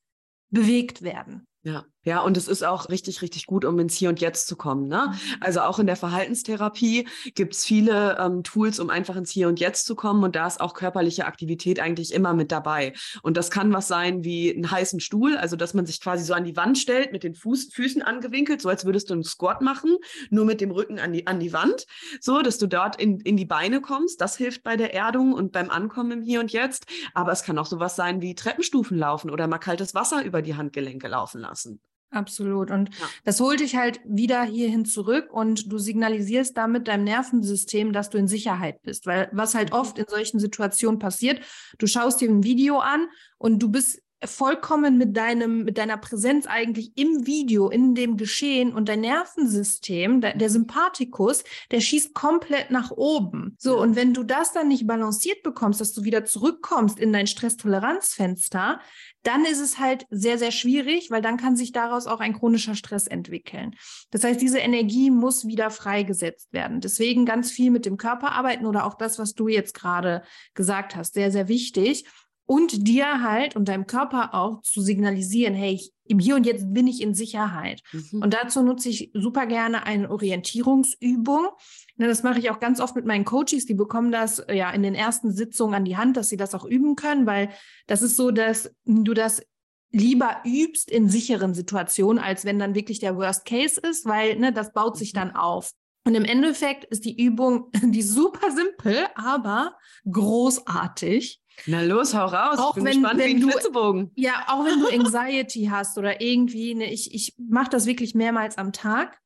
bewegt 0.50 1.02
werden. 1.02 1.44
Ja, 1.62 1.84
ja, 2.04 2.20
und 2.20 2.37
es 2.37 2.49
ist 2.49 2.62
auch 2.62 2.90
richtig, 2.90 3.23
richtig 3.23 3.46
gut, 3.46 3.64
um 3.64 3.78
ins 3.78 3.94
Hier 3.96 4.11
und 4.11 4.20
Jetzt 4.20 4.46
zu 4.46 4.56
kommen. 4.56 4.88
Ne? 4.88 5.14
Also 5.40 5.61
auch 5.62 5.78
in 5.78 5.87
der 5.87 5.96
Verhaltenstherapie 5.96 7.08
gibt 7.34 7.54
es 7.54 7.64
viele 7.64 8.18
ähm, 8.18 8.42
Tools, 8.42 8.78
um 8.78 8.90
einfach 8.90 9.16
ins 9.16 9.30
Hier 9.30 9.49
und 9.49 9.58
Jetzt 9.58 9.87
zu 9.87 9.94
kommen. 9.94 10.23
Und 10.23 10.37
da 10.37 10.46
ist 10.46 10.61
auch 10.61 10.75
körperliche 10.75 11.25
Aktivität 11.25 11.80
eigentlich 11.80 12.12
immer 12.12 12.34
mit 12.34 12.52
dabei. 12.52 12.92
Und 13.23 13.38
das 13.38 13.50
kann 13.50 13.73
was 13.73 13.88
sein 13.88 14.23
wie 14.23 14.54
einen 14.54 14.70
heißen 14.70 15.00
Stuhl, 15.00 15.37
also 15.37 15.56
dass 15.56 15.73
man 15.73 15.87
sich 15.87 16.00
quasi 16.00 16.25
so 16.25 16.34
an 16.34 16.44
die 16.44 16.56
Wand 16.56 16.78
stellt, 16.78 17.12
mit 17.12 17.25
den 17.25 17.34
Fuß, 17.34 17.70
Füßen 17.73 18.02
angewinkelt, 18.02 18.61
so 18.61 18.68
als 18.68 18.84
würdest 18.84 19.08
du 19.08 19.14
einen 19.14 19.25
Squat 19.25 19.62
machen, 19.62 19.96
nur 20.28 20.44
mit 20.44 20.61
dem 20.61 20.70
Rücken 20.70 20.99
an 20.99 21.12
die, 21.12 21.26
an 21.26 21.40
die 21.40 21.52
Wand, 21.54 21.87
so 22.20 22.42
dass 22.42 22.58
du 22.58 22.66
dort 22.66 23.00
in, 23.00 23.20
in 23.20 23.38
die 23.38 23.46
Beine 23.46 23.80
kommst. 23.80 24.20
Das 24.20 24.37
hilft 24.37 24.62
bei 24.62 24.76
der 24.76 24.92
Erdung 24.92 25.32
und 25.32 25.52
beim 25.52 25.70
Ankommen 25.70 26.11
im 26.12 26.23
Hier 26.23 26.40
und 26.40 26.52
Jetzt. 26.52 26.84
Aber 27.14 27.32
es 27.32 27.42
kann 27.42 27.58
auch 27.58 27.66
sowas 27.66 27.96
sein 27.96 28.20
wie 28.20 28.34
Treppenstufen 28.34 28.99
laufen 28.99 29.30
oder 29.30 29.46
mal 29.46 29.58
kaltes 29.58 29.94
Wasser 29.94 30.23
über 30.23 30.42
die 30.42 30.54
Handgelenke 30.54 31.08
laufen 31.08 31.40
lassen. 31.40 31.80
Absolut. 32.12 32.70
Und 32.70 32.90
Ja. 32.99 33.11
das 33.25 33.40
holt 33.40 33.58
dich 33.61 33.75
halt 33.76 34.00
wieder 34.04 34.44
hierhin 34.44 34.84
zurück 34.84 35.32
und 35.32 35.70
du 35.73 35.78
signalisierst 35.78 36.56
damit 36.56 36.87
deinem 36.87 37.04
Nervensystem, 37.04 37.92
dass 37.92 38.08
du 38.11 38.18
in 38.18 38.28
Sicherheit 38.28 38.80
bist. 38.82 39.06
Weil 39.06 39.28
was 39.32 39.54
halt 39.54 39.70
Mhm. 39.70 39.76
oft 39.76 39.99
in 39.99 40.06
solchen 40.08 40.38
Situationen 40.38 40.99
passiert, 41.00 41.40
du 41.78 41.87
schaust 41.88 42.20
dir 42.20 42.28
ein 42.30 42.44
Video 42.44 42.78
an 42.78 43.08
und 43.38 43.58
du 43.61 43.68
bist 43.70 44.00
vollkommen 44.26 44.98
mit 44.98 45.16
deinem, 45.16 45.64
mit 45.64 45.78
deiner 45.78 45.96
Präsenz 45.96 46.46
eigentlich 46.46 46.92
im 46.96 47.26
Video, 47.26 47.68
in 47.68 47.94
dem 47.94 48.16
Geschehen 48.16 48.72
und 48.72 48.88
dein 48.88 49.00
Nervensystem, 49.00 50.20
der, 50.20 50.36
der 50.36 50.50
Sympathikus, 50.50 51.44
der 51.70 51.80
schießt 51.80 52.14
komplett 52.14 52.70
nach 52.70 52.90
oben. 52.90 53.56
So, 53.58 53.80
und 53.80 53.96
wenn 53.96 54.14
du 54.14 54.22
das 54.22 54.52
dann 54.52 54.68
nicht 54.68 54.86
balanciert 54.86 55.42
bekommst, 55.42 55.80
dass 55.80 55.92
du 55.92 56.04
wieder 56.04 56.24
zurückkommst 56.24 56.98
in 56.98 57.12
dein 57.12 57.26
Stresstoleranzfenster, 57.26 58.80
dann 59.24 59.44
ist 59.46 59.60
es 59.60 59.78
halt 59.78 60.06
sehr, 60.10 60.38
sehr 60.38 60.52
schwierig, 60.52 61.10
weil 61.10 61.22
dann 61.22 61.38
kann 61.38 61.56
sich 61.56 61.72
daraus 61.72 62.06
auch 62.06 62.20
ein 62.20 62.34
chronischer 62.34 62.74
Stress 62.74 63.06
entwickeln. 63.06 63.74
Das 64.10 64.22
heißt, 64.22 64.40
diese 64.40 64.58
Energie 64.58 65.10
muss 65.10 65.46
wieder 65.46 65.70
freigesetzt 65.70 66.52
werden. 66.52 66.80
Deswegen 66.80 67.24
ganz 67.24 67.50
viel 67.50 67.70
mit 67.70 67.86
dem 67.86 67.96
Körper 67.96 68.32
arbeiten 68.32 68.66
oder 68.66 68.84
auch 68.84 68.94
das, 68.94 69.18
was 69.18 69.34
du 69.34 69.48
jetzt 69.48 69.74
gerade 69.74 70.22
gesagt 70.52 70.94
hast, 70.94 71.14
sehr, 71.14 71.30
sehr 71.30 71.48
wichtig. 71.48 72.04
Und 72.46 72.86
dir 72.86 73.22
halt 73.22 73.56
und 73.56 73.68
deinem 73.68 73.86
Körper 73.86 74.34
auch 74.34 74.60
zu 74.60 74.82
signalisieren, 74.82 75.54
hey, 75.54 75.74
ich, 75.74 75.92
im 76.06 76.18
Hier 76.18 76.36
und 76.36 76.44
Jetzt 76.44 76.74
bin 76.74 76.86
ich 76.86 77.00
in 77.00 77.14
Sicherheit. 77.14 77.80
Mhm. 77.92 78.22
Und 78.22 78.34
dazu 78.34 78.62
nutze 78.62 78.90
ich 78.90 79.10
super 79.14 79.46
gerne 79.46 79.86
eine 79.86 80.10
Orientierungsübung. 80.10 81.48
Ne, 81.96 82.06
Das 82.06 82.22
mache 82.22 82.38
ich 82.38 82.50
auch 82.50 82.60
ganz 82.60 82.80
oft 82.80 82.96
mit 82.96 83.06
meinen 83.06 83.24
Coaches. 83.24 83.64
Die 83.64 83.74
bekommen 83.74 84.12
das 84.12 84.40
äh, 84.40 84.54
ja 84.54 84.70
in 84.70 84.82
den 84.82 84.94
ersten 84.94 85.32
Sitzungen 85.32 85.74
an 85.74 85.86
die 85.86 85.96
Hand, 85.96 86.18
dass 86.18 86.28
sie 86.28 86.36
das 86.36 86.54
auch 86.54 86.66
üben 86.66 86.96
können, 86.96 87.26
weil 87.26 87.48
das 87.86 88.02
ist 88.02 88.16
so, 88.16 88.30
dass 88.30 88.70
du 88.84 89.14
das 89.14 89.42
lieber 89.90 90.42
übst 90.44 90.90
in 90.90 91.08
sicheren 91.08 91.54
Situationen, 91.54 92.22
als 92.22 92.44
wenn 92.44 92.58
dann 92.58 92.74
wirklich 92.74 92.98
der 92.98 93.16
Worst 93.16 93.46
Case 93.46 93.80
ist, 93.80 94.04
weil 94.04 94.36
ne, 94.36 94.52
das 94.52 94.72
baut 94.72 94.98
sich 94.98 95.12
dann 95.12 95.34
auf. 95.34 95.72
Und 96.06 96.14
im 96.14 96.24
Endeffekt 96.24 96.84
ist 96.84 97.04
die 97.04 97.24
Übung, 97.24 97.70
die 97.82 98.02
super 98.02 98.50
simpel, 98.50 99.06
aber 99.14 99.76
großartig. 100.10 101.40
Na 101.66 101.82
los, 101.82 102.14
hau 102.14 102.26
raus. 102.26 102.58
Auch 102.58 102.70
ich 102.76 102.82
bin 102.82 102.84
wenn- 102.84 103.00
gespannt 103.02 103.20
wenn 103.20 103.28
wie 103.28 103.34
ein 103.34 103.40
du-. 103.73 104.11
Ja, 104.16 104.44
auch 104.49 104.64
wenn 104.64 104.80
du 104.80 104.88
Anxiety 104.88 105.66
hast 105.70 105.96
oder 105.99 106.20
irgendwie, 106.20 106.75
ne, 106.75 106.92
ich, 106.92 107.14
ich 107.14 107.34
mache 107.38 107.70
das 107.70 107.87
wirklich 107.87 108.14
mehrmals 108.14 108.58
am 108.58 108.73
Tag. 108.73 109.18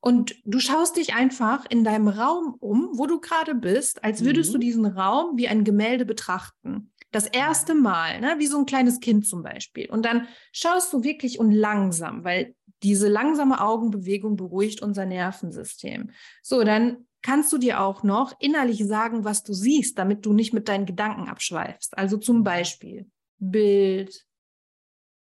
Und 0.00 0.36
du 0.44 0.60
schaust 0.60 0.96
dich 0.96 1.14
einfach 1.14 1.64
in 1.68 1.82
deinem 1.82 2.06
Raum 2.06 2.54
um, 2.60 2.90
wo 2.92 3.06
du 3.06 3.18
gerade 3.20 3.54
bist, 3.56 4.04
als 4.04 4.24
würdest 4.24 4.50
Mhm. 4.50 4.52
du 4.54 4.58
diesen 4.60 4.86
Raum 4.86 5.36
wie 5.36 5.48
ein 5.48 5.64
Gemälde 5.64 6.04
betrachten. 6.04 6.92
Das 7.10 7.26
erste 7.26 7.74
Mal, 7.74 8.20
ne, 8.20 8.36
wie 8.38 8.46
so 8.46 8.58
ein 8.58 8.66
kleines 8.66 9.00
Kind 9.00 9.26
zum 9.26 9.42
Beispiel. 9.42 9.90
Und 9.90 10.04
dann 10.04 10.28
schaust 10.52 10.92
du 10.92 11.02
wirklich 11.02 11.38
und 11.40 11.50
langsam, 11.50 12.22
weil 12.24 12.54
diese 12.82 13.08
langsame 13.08 13.60
Augenbewegung 13.60 14.36
beruhigt 14.36 14.82
unser 14.82 15.06
Nervensystem. 15.06 16.10
So, 16.42 16.62
dann 16.62 17.06
kannst 17.26 17.52
du 17.52 17.58
dir 17.58 17.80
auch 17.80 18.04
noch 18.04 18.34
innerlich 18.38 18.86
sagen, 18.86 19.24
was 19.24 19.42
du 19.42 19.52
siehst, 19.52 19.98
damit 19.98 20.24
du 20.24 20.32
nicht 20.32 20.52
mit 20.54 20.68
deinen 20.68 20.86
Gedanken 20.86 21.28
abschweifst. 21.28 21.98
Also 21.98 22.18
zum 22.18 22.44
Beispiel 22.44 23.10
Bild, 23.38 24.24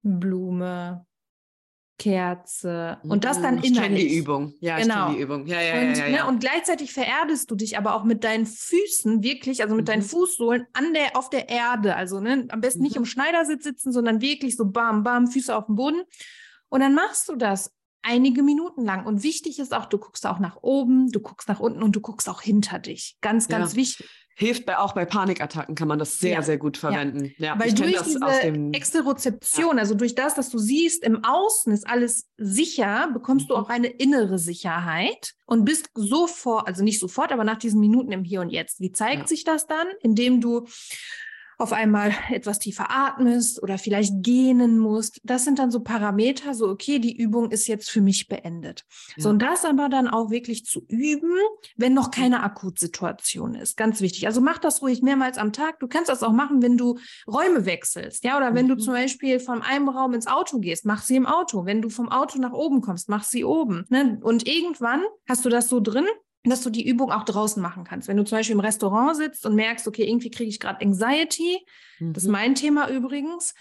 Blume, 0.03 1.05
Kerze 1.99 2.99
und 3.03 3.23
das 3.23 3.41
dann 3.41 3.55
Mhm, 3.55 3.61
Ich 3.63 3.73
kenne 3.73 3.85
innerlich. 3.87 4.07
die 4.09 4.17
Übung. 4.17 4.53
Ja, 4.59 4.77
ich 4.77 4.83
Genau. 4.83 5.05
kenne 5.05 5.15
die 5.17 5.21
Übung. 5.23 5.47
Ja, 5.47 5.59
ja, 5.61 5.73
Und, 5.81 5.87
ja, 5.87 5.95
ja, 5.95 6.07
ja. 6.07 6.23
Ne, 6.23 6.27
und 6.29 6.39
gleichzeitig 6.39 6.93
vererdest 6.93 7.49
du 7.49 7.55
dich 7.55 7.75
aber 7.79 7.95
auch 7.95 8.03
mit 8.03 8.23
deinen 8.23 8.45
Füßen 8.45 9.23
wirklich, 9.23 9.63
also 9.63 9.73
mit 9.75 9.87
deinen 9.87 10.03
Mhm. 10.03 10.07
Fußsohlen 10.09 10.67
an 10.73 10.93
der, 10.93 11.17
auf 11.17 11.31
der 11.31 11.49
Erde. 11.49 11.95
Also 11.95 12.19
ne, 12.19 12.45
am 12.49 12.61
besten 12.61 12.83
nicht 12.83 12.95
Mhm. 12.95 13.01
im 13.01 13.05
Schneidersitz 13.05 13.63
sitzen, 13.63 13.91
sondern 13.91 14.21
wirklich 14.21 14.55
so 14.55 14.65
bam, 14.69 15.01
bam, 15.03 15.25
Füße 15.27 15.55
auf 15.55 15.65
dem 15.65 15.75
Boden. 15.75 16.03
Und 16.69 16.81
dann 16.81 16.93
machst 16.93 17.27
du 17.29 17.35
das 17.35 17.73
einige 18.07 18.41
Minuten 18.43 18.85
lang. 18.85 19.05
Und 19.05 19.23
wichtig 19.23 19.59
ist 19.59 19.73
auch, 19.75 19.85
du 19.85 19.97
guckst 19.97 20.25
auch 20.25 20.39
nach 20.39 20.57
oben, 20.61 21.11
du 21.11 21.19
guckst 21.19 21.47
nach 21.49 21.59
unten 21.59 21.83
und 21.83 21.95
du 21.95 22.01
guckst 22.01 22.29
auch 22.29 22.41
hinter 22.41 22.79
dich. 22.79 23.17
Ganz, 23.21 23.47
ganz 23.47 23.73
Ja. 23.73 23.77
wichtig. 23.77 24.07
Hilft 24.39 24.67
bei, 24.67 24.77
auch 24.77 24.93
bei 24.93 25.03
Panikattacken 25.03 25.73
kann 25.73 25.87
man 25.87 25.97
das 25.97 26.19
sehr, 26.19 26.33
Ja. 26.35 26.41
sehr 26.43 26.59
gut 26.59 26.77
verwenden. 26.77 27.33
Ja, 27.39 27.57
Weil 27.59 27.69
ich 27.69 27.75
kenne 27.75 27.87
durch 27.87 27.97
das 27.97 28.07
diese 28.13 28.21
aus 28.23 28.39
dem. 28.41 28.71
Exterozeption, 28.71 29.79
also 29.79 29.95
durch 29.95 30.13
das, 30.13 30.35
dass 30.35 30.49
du 30.49 30.59
siehst, 30.59 31.03
im 31.03 31.23
Außen 31.23 31.73
ist 31.73 31.87
alles 31.89 32.27
sicher, 32.37 33.09
bekommst 33.11 33.49
du 33.49 33.55
Mhm. 33.55 33.59
auch 33.63 33.69
eine 33.69 33.87
innere 33.87 34.37
Sicherheit 34.37 35.33
und 35.47 35.65
bist 35.65 35.89
sofort, 35.95 36.67
also 36.67 36.83
nicht 36.83 36.99
sofort, 36.99 37.31
aber 37.31 37.43
nach 37.43 37.57
diesen 37.57 37.79
Minuten 37.79 38.11
im 38.11 38.23
Hier 38.23 38.41
und 38.41 38.51
Jetzt. 38.51 38.79
Wie 38.79 38.91
zeigt 38.91 39.21
Ja. 39.21 39.27
sich 39.27 39.43
das 39.43 39.65
dann? 39.65 39.87
Indem 40.01 40.39
du 40.39 40.67
auf 41.59 41.73
einmal 41.73 42.11
etwas 42.29 42.59
tiefer 42.59 42.87
atmest 42.91 43.61
oder 43.63 43.77
vielleicht 43.77 44.23
gähnen 44.23 44.77
musst. 44.77 45.19
Das 45.23 45.43
sind 45.43 45.59
dann 45.59 45.71
so 45.71 45.79
Parameter, 45.81 46.53
so 46.53 46.67
okay, 46.69 46.99
die 46.99 47.15
Übung 47.17 47.49
ist 47.51 47.67
jetzt 47.67 47.89
für 47.89 48.01
mich 48.01 48.27
beendet. 48.27 48.85
So 49.17 49.29
Ja. 49.29 49.33
und 49.33 49.41
das 49.41 49.65
aber 49.65 49.89
dann 49.89 50.07
auch 50.07 50.29
wirklich 50.29 50.65
zu 50.65 50.81
üben, 50.87 51.31
wenn 51.75 51.93
noch 51.93 52.11
keine 52.11 52.43
Akutsituation 52.43 53.55
ist. 53.55 53.75
Ganz 53.77 54.01
wichtig. 54.01 54.27
Also 54.27 54.41
mach 54.41 54.57
das 54.59 54.81
ruhig 54.81 55.01
mehrmals 55.01 55.37
am 55.37 55.51
Tag. 55.53 55.79
Du 55.79 55.87
kannst 55.87 56.09
das 56.09 56.23
auch 56.23 56.31
machen, 56.31 56.61
wenn 56.61 56.77
du 56.77 56.97
Räume 57.27 57.65
wechselst, 57.65 58.23
ja, 58.23 58.37
oder 58.37 58.53
wenn 58.53 58.67
du 58.67 58.75
Mhm. 58.75 58.79
zum 58.79 58.93
Beispiel 58.93 59.39
von 59.39 59.61
einem 59.61 59.89
Raum 59.89 60.13
ins 60.13 60.27
Auto 60.27 60.59
gehst, 60.59 60.85
mach 60.85 61.01
sie 61.01 61.15
im 61.15 61.25
Auto. 61.25 61.65
Wenn 61.65 61.81
du 61.81 61.89
vom 61.89 62.09
Auto 62.09 62.39
nach 62.39 62.53
oben 62.53 62.81
kommst, 62.81 63.09
mach 63.09 63.23
sie 63.23 63.43
oben. 63.43 63.85
Ne? 63.89 64.19
Und 64.21 64.47
irgendwann 64.47 65.01
hast 65.27 65.43
du 65.45 65.49
das 65.49 65.69
so 65.69 65.79
drin, 65.79 66.05
dass 66.49 66.61
du 66.61 66.69
die 66.69 66.87
Übung 66.87 67.11
auch 67.11 67.23
draußen 67.23 67.61
machen 67.61 67.83
kannst. 67.83 68.07
Wenn 68.07 68.17
du 68.17 68.23
zum 68.23 68.37
Beispiel 68.37 68.53
im 68.55 68.59
Restaurant 68.61 69.15
sitzt 69.17 69.45
und 69.45 69.55
merkst, 69.55 69.87
okay, 69.87 70.03
irgendwie 70.07 70.31
kriege 70.31 70.49
ich 70.49 70.59
gerade 70.59 70.81
Anxiety, 70.85 71.65
das 71.99 72.23
ist 72.23 72.27
Mhm. 72.27 72.31
mein 72.33 72.55
Thema 72.55 72.89
übrigens, 72.89 73.53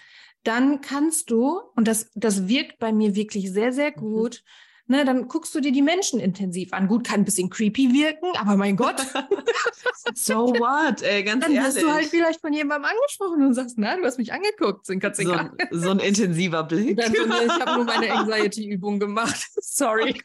dann 0.43 0.81
kannst 0.81 1.29
du, 1.31 1.59
und 1.75 1.87
das, 1.87 2.09
das 2.15 2.47
wirkt 2.47 2.79
bei 2.79 2.91
mir 2.93 3.15
wirklich 3.15 3.51
sehr, 3.51 3.73
sehr 3.73 3.91
Mhm. 3.91 3.95
gut, 4.01 4.43
ne, 4.85 5.03
dann 5.03 5.27
guckst 5.27 5.53
du 5.53 5.59
dir 5.59 5.71
die 5.73 5.81
Menschen 5.81 6.19
intensiv 6.21 6.71
an. 6.71 6.87
Gut, 6.87 7.05
kann 7.05 7.21
ein 7.21 7.25
bisschen 7.25 7.49
creepy 7.49 7.91
wirken, 7.93 8.27
aber 8.37 8.55
mein 8.55 8.77
Gott, 8.77 8.95
so 10.13 10.47
what, 10.47 11.01
ey, 11.01 11.23
ganz 11.23 11.43
dann 11.43 11.53
ehrlich. 11.53 11.75
wirst 11.75 11.83
du 11.85 11.91
halt 11.91 12.05
vielleicht 12.05 12.39
von 12.39 12.53
jemandem 12.53 12.89
angesprochen 12.91 13.43
und 13.45 13.53
sagst, 13.53 13.77
na, 13.77 13.97
du 13.97 14.03
hast 14.05 14.17
mich 14.17 14.31
angeguckt, 14.31 14.85
sind 14.85 14.99
ganz 15.01 15.17
so, 15.17 15.23
egal. 15.23 15.51
ein, 15.57 15.67
so 15.71 15.89
ein 15.89 15.99
intensiver 15.99 16.63
Blick. 16.63 16.95
Dann 16.95 17.13
ich 17.13 17.59
habe 17.59 17.75
nur 17.75 17.83
meine 17.83 18.09
Anxiety-Übung 18.13 18.99
gemacht. 18.99 19.45
Sorry. 19.61 20.21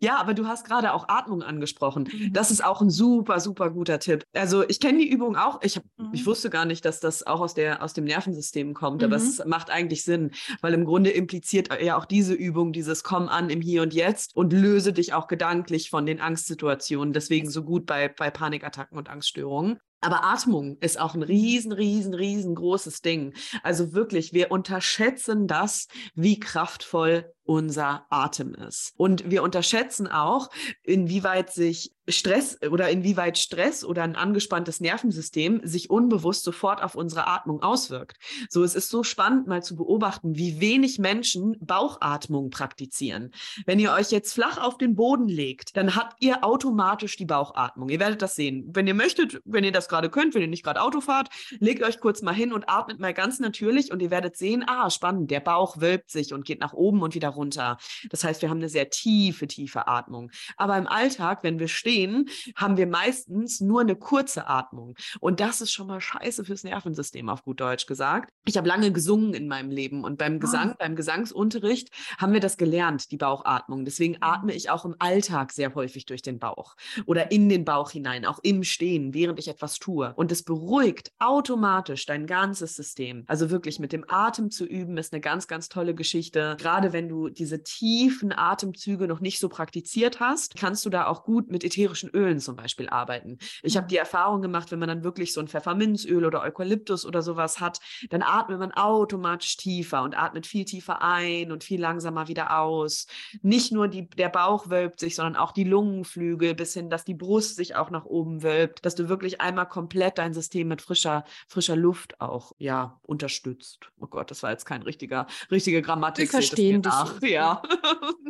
Ja, 0.00 0.16
aber 0.16 0.34
du 0.34 0.46
hast 0.46 0.66
gerade 0.66 0.92
auch 0.94 1.08
Atmung 1.08 1.42
angesprochen. 1.42 2.08
Mhm. 2.12 2.32
Das 2.32 2.50
ist 2.50 2.64
auch 2.64 2.80
ein 2.80 2.90
super, 2.90 3.40
super 3.40 3.70
guter 3.70 3.98
Tipp. 3.98 4.24
Also 4.32 4.66
ich 4.68 4.80
kenne 4.80 4.98
die 4.98 5.08
Übung 5.08 5.36
auch. 5.36 5.60
Ich, 5.62 5.76
hab, 5.76 5.84
Mhm. 5.96 6.10
ich 6.12 6.26
wusste 6.26 6.50
gar 6.50 6.64
nicht, 6.64 6.84
dass 6.84 7.00
das 7.00 7.26
auch 7.26 7.40
aus, 7.40 7.54
der, 7.54 7.82
aus 7.82 7.92
dem 7.94 8.04
Nervensystem 8.04 8.74
kommt, 8.74 9.02
aber 9.02 9.18
Mhm. 9.18 9.22
es 9.22 9.44
macht 9.44 9.70
eigentlich 9.70 10.04
Sinn, 10.04 10.30
weil 10.60 10.74
im 10.74 10.84
Grunde 10.84 11.10
impliziert 11.10 11.68
ja 11.82 11.96
auch 11.96 12.04
diese 12.06 12.34
Übung 12.34 12.72
dieses 12.72 13.02
Komm 13.04 13.28
an 13.28 13.50
im 13.50 13.60
Hier 13.60 13.82
und 13.82 13.94
Jetzt 13.94 14.34
und 14.36 14.52
löse 14.52 14.92
dich 14.92 15.12
auch 15.14 15.26
gedanklich 15.26 15.90
von 15.90 16.06
den 16.06 16.20
Angstsituationen. 16.20 17.12
Deswegen 17.12 17.48
so 17.50 17.62
gut 17.62 17.86
bei, 17.86 18.08
bei 18.08 18.30
Panikattacken 18.30 18.96
und 18.98 19.08
Angststörungen. 19.10 19.78
Aber 20.00 20.22
Atmung 20.22 20.76
ist 20.80 21.00
auch 21.00 21.14
ein 21.14 21.22
riesen, 21.22 21.72
riesen, 21.72 22.12
riesengroßes 22.12 23.00
Ding. 23.00 23.32
Also 23.62 23.94
wirklich, 23.94 24.34
wir 24.34 24.50
unterschätzen 24.50 25.46
das, 25.46 25.86
wie 26.14 26.38
kraftvoll 26.38 27.32
unser 27.44 28.06
Atem 28.10 28.54
ist. 28.54 28.92
Und 28.96 29.30
wir 29.30 29.42
unterschätzen 29.42 30.06
auch, 30.06 30.50
inwieweit 30.82 31.52
sich 31.52 31.92
Stress 32.08 32.58
oder 32.70 32.90
inwieweit 32.90 33.38
Stress 33.38 33.84
oder 33.84 34.02
ein 34.02 34.16
angespanntes 34.16 34.80
Nervensystem 34.80 35.60
sich 35.64 35.88
unbewusst 35.88 36.44
sofort 36.44 36.82
auf 36.82 36.94
unsere 36.94 37.26
Atmung 37.26 37.62
auswirkt. 37.62 38.18
So, 38.50 38.62
es 38.62 38.74
ist 38.74 38.90
so 38.90 39.02
spannend 39.02 39.46
mal 39.46 39.62
zu 39.62 39.74
beobachten, 39.74 40.36
wie 40.36 40.60
wenig 40.60 40.98
Menschen 40.98 41.56
Bauchatmung 41.60 42.50
praktizieren. 42.50 43.30
Wenn 43.64 43.78
ihr 43.78 43.92
euch 43.92 44.10
jetzt 44.10 44.34
flach 44.34 44.58
auf 44.58 44.76
den 44.76 44.94
Boden 44.94 45.28
legt, 45.28 45.76
dann 45.76 45.96
habt 45.96 46.22
ihr 46.22 46.44
automatisch 46.44 47.16
die 47.16 47.24
Bauchatmung. 47.24 47.88
Ihr 47.88 48.00
werdet 48.00 48.20
das 48.20 48.34
sehen. 48.34 48.68
Wenn 48.74 48.86
ihr 48.86 48.94
möchtet, 48.94 49.40
wenn 49.44 49.64
ihr 49.64 49.72
das 49.72 49.88
gerade 49.88 50.10
könnt, 50.10 50.34
wenn 50.34 50.42
ihr 50.42 50.48
nicht 50.48 50.64
gerade 50.64 50.82
Auto 50.82 51.00
fahrt, 51.00 51.30
legt 51.58 51.82
euch 51.82 52.00
kurz 52.00 52.20
mal 52.20 52.34
hin 52.34 52.52
und 52.52 52.68
atmet 52.68 53.00
mal 53.00 53.14
ganz 53.14 53.40
natürlich 53.40 53.92
und 53.92 54.02
ihr 54.02 54.10
werdet 54.10 54.36
sehen, 54.36 54.62
ah, 54.66 54.90
spannend, 54.90 55.30
der 55.30 55.40
Bauch 55.40 55.80
wölbt 55.80 56.10
sich 56.10 56.34
und 56.34 56.44
geht 56.44 56.60
nach 56.60 56.74
oben 56.74 57.02
und 57.02 57.14
wieder 57.14 57.28
runter. 57.34 57.78
Das 58.10 58.24
heißt, 58.24 58.42
wir 58.42 58.50
haben 58.50 58.58
eine 58.58 58.68
sehr 58.68 58.90
tiefe, 58.90 59.46
tiefe 59.46 59.86
Atmung. 59.88 60.30
Aber 60.56 60.76
im 60.78 60.86
Alltag, 60.86 61.42
wenn 61.42 61.58
wir 61.58 61.68
stehen, 61.68 62.28
haben 62.56 62.76
wir 62.76 62.86
meistens 62.86 63.60
nur 63.60 63.80
eine 63.80 63.96
kurze 63.96 64.48
Atmung. 64.48 64.94
Und 65.20 65.40
das 65.40 65.60
ist 65.60 65.72
schon 65.72 65.86
mal 65.86 66.00
scheiße 66.00 66.44
fürs 66.44 66.64
Nervensystem, 66.64 67.28
auf 67.28 67.42
gut 67.44 67.60
Deutsch 67.60 67.86
gesagt. 67.86 68.30
Ich 68.46 68.56
habe 68.56 68.68
lange 68.68 68.92
gesungen 68.92 69.34
in 69.34 69.48
meinem 69.48 69.70
Leben 69.70 70.04
und 70.04 70.18
beim 70.18 70.40
Gesang, 70.40 70.72
oh. 70.72 70.76
beim 70.78 70.96
Gesangsunterricht 70.96 71.90
haben 72.18 72.32
wir 72.32 72.40
das 72.40 72.56
gelernt, 72.56 73.10
die 73.10 73.16
Bauchatmung. 73.16 73.84
Deswegen 73.84 74.14
mhm. 74.14 74.22
atme 74.22 74.54
ich 74.54 74.70
auch 74.70 74.84
im 74.84 74.94
Alltag 74.98 75.52
sehr 75.52 75.74
häufig 75.74 76.06
durch 76.06 76.22
den 76.22 76.38
Bauch 76.38 76.76
oder 77.06 77.30
in 77.30 77.48
den 77.48 77.64
Bauch 77.64 77.90
hinein, 77.90 78.24
auch 78.24 78.38
im 78.42 78.64
Stehen, 78.64 79.14
während 79.14 79.38
ich 79.38 79.48
etwas 79.48 79.78
tue. 79.78 80.12
Und 80.14 80.32
es 80.32 80.42
beruhigt 80.42 81.12
automatisch 81.18 82.06
dein 82.06 82.26
ganzes 82.26 82.74
System. 82.74 83.24
Also 83.26 83.50
wirklich 83.50 83.78
mit 83.78 83.92
dem 83.92 84.04
Atem 84.08 84.50
zu 84.50 84.64
üben, 84.64 84.96
ist 84.96 85.12
eine 85.12 85.20
ganz, 85.20 85.46
ganz 85.48 85.68
tolle 85.68 85.94
Geschichte. 85.94 86.56
Gerade 86.58 86.92
wenn 86.92 87.08
du 87.08 87.23
diese 87.28 87.62
tiefen 87.62 88.32
Atemzüge 88.32 89.06
noch 89.06 89.20
nicht 89.20 89.40
so 89.40 89.48
praktiziert 89.48 90.20
hast, 90.20 90.56
kannst 90.56 90.84
du 90.84 90.90
da 90.90 91.06
auch 91.06 91.24
gut 91.24 91.50
mit 91.50 91.64
ätherischen 91.64 91.84
ätherischen 91.84 92.10
Ölen 92.10 92.40
zum 92.40 92.56
Beispiel 92.56 92.88
arbeiten. 92.88 93.38
Ich 93.62 93.76
habe 93.76 93.86
die 93.86 93.96
Erfahrung 93.96 94.42
gemacht, 94.42 94.70
wenn 94.70 94.78
man 94.78 94.88
dann 94.88 95.04
wirklich 95.04 95.32
so 95.32 95.40
ein 95.40 95.48
Pfefferminzöl 95.48 96.24
oder 96.24 96.42
Eukalyptus 96.42 97.04
oder 97.04 97.22
sowas 97.22 97.60
hat, 97.60 97.80
dann 98.10 98.22
atmet 98.22 98.58
man 98.58 98.72
automatisch 98.72 99.56
tiefer 99.56 100.02
und 100.02 100.16
atmet 100.16 100.46
viel 100.46 100.64
tiefer 100.64 101.02
ein 101.02 101.52
und 101.52 101.64
viel 101.64 101.80
langsamer 101.80 102.28
wieder 102.28 102.58
aus. 102.58 103.06
Nicht 103.42 103.72
nur 103.72 103.88
die, 103.88 104.08
der 104.08 104.28
Bauch 104.28 104.70
wölbt 104.70 105.00
sich, 105.00 105.14
sondern 105.14 105.36
auch 105.36 105.52
die 105.52 105.64
Lungenflügel 105.64 106.54
bis 106.54 106.74
hin, 106.74 106.90
dass 106.90 107.04
die 107.04 107.14
Brust 107.14 107.56
sich 107.56 107.76
auch 107.76 107.90
nach 107.90 108.04
oben 108.04 108.42
wölbt, 108.42 108.84
dass 108.84 108.94
du 108.94 109.08
wirklich 109.08 109.40
einmal 109.40 109.68
komplett 109.68 110.18
dein 110.18 110.34
System 110.34 110.68
mit 110.68 110.82
frischer, 110.82 111.24
frischer 111.48 111.76
Luft 111.76 112.20
auch 112.20 112.52
ja 112.58 112.98
unterstützt. 113.02 113.90
Oh 114.00 114.06
Gott, 114.06 114.30
das 114.30 114.42
war 114.42 114.50
jetzt 114.50 114.64
kein 114.64 114.82
richtiger, 114.82 115.26
richtige 115.50 115.82
Grammatik. 115.82 116.24
Wir 116.24 116.30
verstehen 116.30 116.82
dich. 116.82 116.92
Ja. 117.24 117.62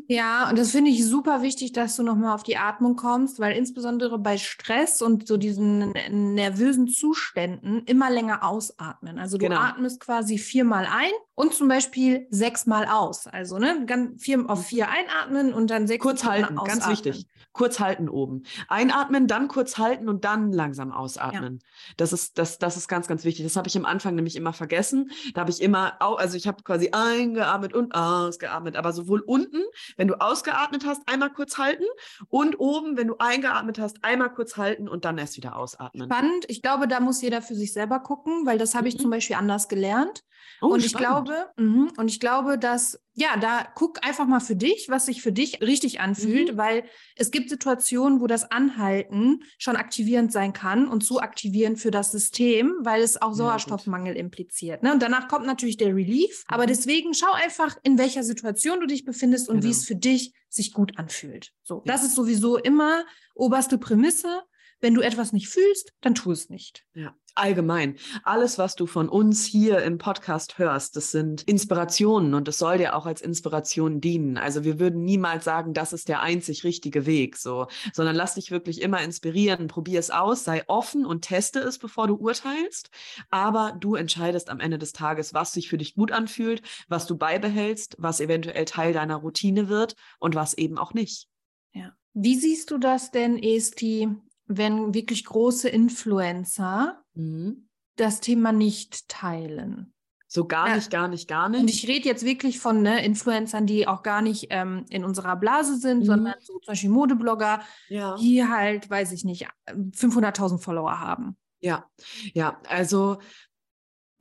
ja, 0.09 0.49
und 0.49 0.59
das 0.59 0.71
finde 0.71 0.91
ich 0.91 1.05
super 1.05 1.43
wichtig, 1.43 1.73
dass 1.73 1.97
du 1.97 2.03
nochmal 2.03 2.35
auf 2.35 2.43
die 2.43 2.57
Atmung 2.57 2.97
kommst, 2.97 3.41
weil 3.41 3.57
insbesondere 3.57 4.19
bei 4.19 4.38
Stress 4.38 5.03
und 5.03 5.26
so 5.26 5.37
diesen 5.37 5.93
nervösen 6.11 6.88
Zuständen 6.88 7.83
immer 7.87 8.11
länger 8.11 8.45
ausatmen. 8.45 9.19
Also 9.19 9.37
du 9.37 9.47
genau. 9.49 9.61
atmest 9.61 10.00
quasi 10.00 10.38
viermal 10.38 10.87
ein 10.87 11.12
und 11.35 11.55
zum 11.55 11.69
Beispiel 11.69 12.26
sechsmal 12.31 12.87
aus. 12.87 13.26
Also 13.26 13.59
ne, 13.59 13.85
ganz 13.87 14.23
vier 14.23 14.49
auf 14.49 14.61
mhm. 14.61 14.64
vier 14.64 14.88
einatmen 14.88 15.53
und 15.53 15.71
dann 15.71 15.87
sechs 15.87 16.03
kurz 16.03 16.25
halten, 16.25 16.59
ausatmen. 16.59 16.67
ganz 16.67 16.88
wichtig. 16.88 17.26
Kurz 17.53 17.79
halten 17.79 18.09
oben. 18.09 18.43
Einatmen, 18.67 19.29
dann 19.29 19.47
kurz 19.47 19.79
halten 19.79 20.09
und 20.09 20.25
dann 20.25 20.53
langsam 20.53 20.91
ausatmen. 20.91 21.61
Ja. 21.62 21.95
Das 21.97 22.12
ist 22.12 22.38
das 22.38 22.59
das 22.59 22.76
ist 22.76 22.88
ganz 22.88 23.07
ganz 23.07 23.25
wichtig. 23.25 23.45
Das 23.45 23.57
habe 23.57 23.69
ich 23.69 23.76
am 23.76 23.85
Anfang 23.85 24.14
nämlich 24.14 24.35
immer 24.37 24.53
vergessen. 24.53 25.11
Da 25.35 25.43
habe 25.43 25.50
ich 25.50 25.61
immer 25.61 26.00
also 26.00 26.37
ich 26.37 26.47
habe 26.47 26.62
quasi 26.62 26.91
eingeatmet 26.91 27.73
und 27.73 27.95
ausgeatmet, 27.95 28.76
aber 28.76 28.93
sowohl 28.93 29.21
unten, 29.21 29.62
wenn 29.97 30.09
du 30.09 30.21
ausgeatmet 30.21 30.85
hast, 30.87 31.03
einmal 31.07 31.33
kurz 31.33 31.59
halten 31.59 31.85
und 32.29 32.59
oben, 32.59 32.97
wenn 32.97 33.09
du 33.09 33.17
eingeatmet 33.19 33.79
hast, 33.79 34.05
einmal 34.05 34.33
kurz 34.33 34.57
halten 34.57 34.88
und 34.88 35.05
dann 35.05 35.19
erst 35.19 35.37
wieder 35.37 35.57
ausatmen. 35.57 36.09
Spannend. 36.09 36.45
Ich 36.49 36.62
glaube, 36.62 36.88
da 36.88 37.00
muss 37.00 37.23
jeder 37.23 37.43
für 37.43 37.55
sich 37.55 37.73
selber 37.73 38.00
gucken, 38.00 38.47
weil 38.47 38.59
das 38.59 38.75
habe 38.75 38.88
ich 38.88 38.97
mhm. 38.97 39.03
zum 39.03 39.11
Beispiel 39.11 39.37
anders 39.37 39.69
gelernt. 39.69 40.25
Oh, 40.61 40.69
und 40.69 40.81
ich 40.85 40.91
spannend. 40.91 41.27
glaube, 41.27 41.51
mh, 41.57 41.93
und 41.97 42.09
ich 42.09 42.21
glaube, 42.21 42.59
dass, 42.59 43.01
ja, 43.15 43.37
da 43.37 43.67
guck 43.75 44.05
einfach 44.07 44.27
mal 44.27 44.41
für 44.41 44.57
dich, 44.57 44.87
was 44.89 45.07
sich 45.07 45.23
für 45.23 45.33
dich 45.33 45.61
richtig 45.61 46.01
anfühlt, 46.01 46.53
mhm. 46.53 46.57
weil 46.57 46.85
es 47.17 47.31
gibt 47.31 47.51
Situationen, 47.51 48.21
wo 48.21 48.27
das 48.27 48.51
Anhalten 48.51 49.43
schon 49.59 49.76
aktivierend 49.76 50.33
sein 50.33 50.52
kann 50.52 50.89
und 50.89 51.04
so 51.04 51.21
aktivierend 51.21 51.78
für 51.78 51.91
das 51.91 52.13
System, 52.13 52.75
weil 52.80 53.02
es 53.02 53.21
auch 53.21 53.35
Sauerstoffmangel 53.35 54.15
ja, 54.15 54.21
impliziert. 54.21 54.83
Ne? 54.83 54.93
Und 54.93 55.02
danach 55.02 55.28
kommt 55.28 55.47
natürlich 55.47 55.76
der 55.76 55.95
Relief. 55.95 56.45
Mhm. 56.49 56.54
Aber 56.54 56.67
deswegen 56.67 57.15
schau 57.15 57.33
einfach, 57.33 57.76
in 57.83 57.99
welcher 57.99 58.23
Situation 58.23 58.80
du 58.80 58.87
dich 58.87 59.04
befindest 59.04 59.49
und 59.49 59.57
genau. 59.57 59.67
wie 59.67 59.73
es 59.73 59.85
für 59.85 59.97
dich 59.97 60.33
sich 60.49 60.73
gut 60.73 60.99
anfühlt. 60.99 61.52
So, 61.63 61.83
ja. 61.85 61.93
das 61.93 62.04
ist 62.04 62.15
sowieso 62.15 62.57
immer 62.57 63.04
oberste 63.35 63.78
Prämisse. 63.78 64.43
Wenn 64.80 64.95
du 64.95 65.00
etwas 65.00 65.33
nicht 65.33 65.49
fühlst, 65.49 65.93
dann 66.00 66.15
tu 66.15 66.30
es 66.30 66.50
nicht. 66.50 66.85
Ja, 66.95 67.17
allgemein. 67.34 67.97
Alles, 68.23 68.58
was 68.58 68.76
du 68.76 68.86
von 68.86 69.08
uns 69.08 69.44
hier 69.44 69.82
im 69.82 69.99
Podcast 69.99 70.58
hörst, 70.58 70.97
das 70.97 71.10
sind 71.10 71.42
Inspirationen 71.42 72.34
und 72.34 72.49
es 72.49 72.58
soll 72.58 72.78
dir 72.78 72.94
auch 72.97 73.06
als 73.06 73.20
Inspiration 73.20 74.00
dienen. 74.00 74.36
Also 74.36 74.64
wir 74.64 74.78
würden 74.78 75.04
niemals 75.04 75.44
sagen, 75.44 75.75
das 75.75 75.92
ist 75.92 76.08
der 76.08 76.20
einzig 76.20 76.64
richtige 76.64 77.06
Weg, 77.06 77.36
so, 77.36 77.66
sondern 77.92 78.16
lass 78.16 78.34
dich 78.34 78.50
wirklich 78.50 78.82
immer 78.82 79.02
inspirieren, 79.02 79.66
probier 79.66 80.00
es 80.00 80.10
aus, 80.10 80.44
sei 80.44 80.62
offen 80.66 81.06
und 81.06 81.23
teste 81.23 81.60
es, 81.60 81.78
bevor 81.78 82.06
du 82.06 82.14
urteilst. 82.14 82.90
Aber 83.30 83.76
du 83.78 83.94
entscheidest 83.94 84.50
am 84.50 84.60
Ende 84.60 84.78
des 84.78 84.92
Tages, 84.92 85.34
was 85.34 85.52
sich 85.52 85.68
für 85.68 85.78
dich 85.78 85.94
gut 85.94 86.12
anfühlt, 86.12 86.62
was 86.88 87.06
du 87.06 87.16
beibehältst, 87.16 87.97
was 87.99 88.20
eventuell 88.20 88.64
Teil 88.64 88.92
deiner 88.92 89.16
Routine 89.16 89.68
wird 89.68 89.94
und 90.18 90.34
was 90.34 90.54
eben 90.54 90.78
auch 90.78 90.94
nicht. 90.94 91.28
Ja. 91.73 91.92
Wie 92.12 92.36
siehst 92.36 92.70
du 92.70 92.78
das 92.78 93.10
denn, 93.10 93.42
Esti, 93.42 94.08
wenn 94.47 94.94
wirklich 94.94 95.25
große 95.25 95.68
Influencer 95.68 97.03
mhm. 97.15 97.69
das 97.97 98.21
Thema 98.21 98.53
nicht 98.53 99.09
teilen. 99.09 99.93
So 100.27 100.47
gar 100.47 100.69
ja. 100.69 100.75
nicht, 100.75 100.91
gar 100.91 101.07
nicht, 101.07 101.29
gar 101.29 101.49
nicht. 101.49 101.61
Und 101.61 101.71
ich 101.71 101.87
rede 101.87 102.09
jetzt 102.09 102.25
wirklich 102.25 102.59
von 102.59 102.83
ne, 102.83 103.05
Influencern, 103.05 103.67
die 103.67 103.87
auch 103.87 104.03
gar 104.03 104.21
nicht 104.21 104.49
ähm, 104.50 104.85
in 104.91 105.05
unserer 105.05 105.37
Blase 105.37 105.77
sind, 105.77 106.00
mhm. 106.00 106.05
sondern 106.07 106.35
so 106.41 106.59
zum 106.59 106.73
Beispiel 106.73 106.91
Modeblogger, 106.91 107.61
ja. 107.89 108.17
die 108.17 108.45
halt, 108.45 108.91
weiß 108.91 109.13
ich 109.13 109.25
nicht, 109.25 109.47
500.000 109.69 110.59
Follower 110.59 110.99
haben. 110.99 111.37
Ja, 111.61 111.89
ja, 112.33 112.61
also 112.69 113.19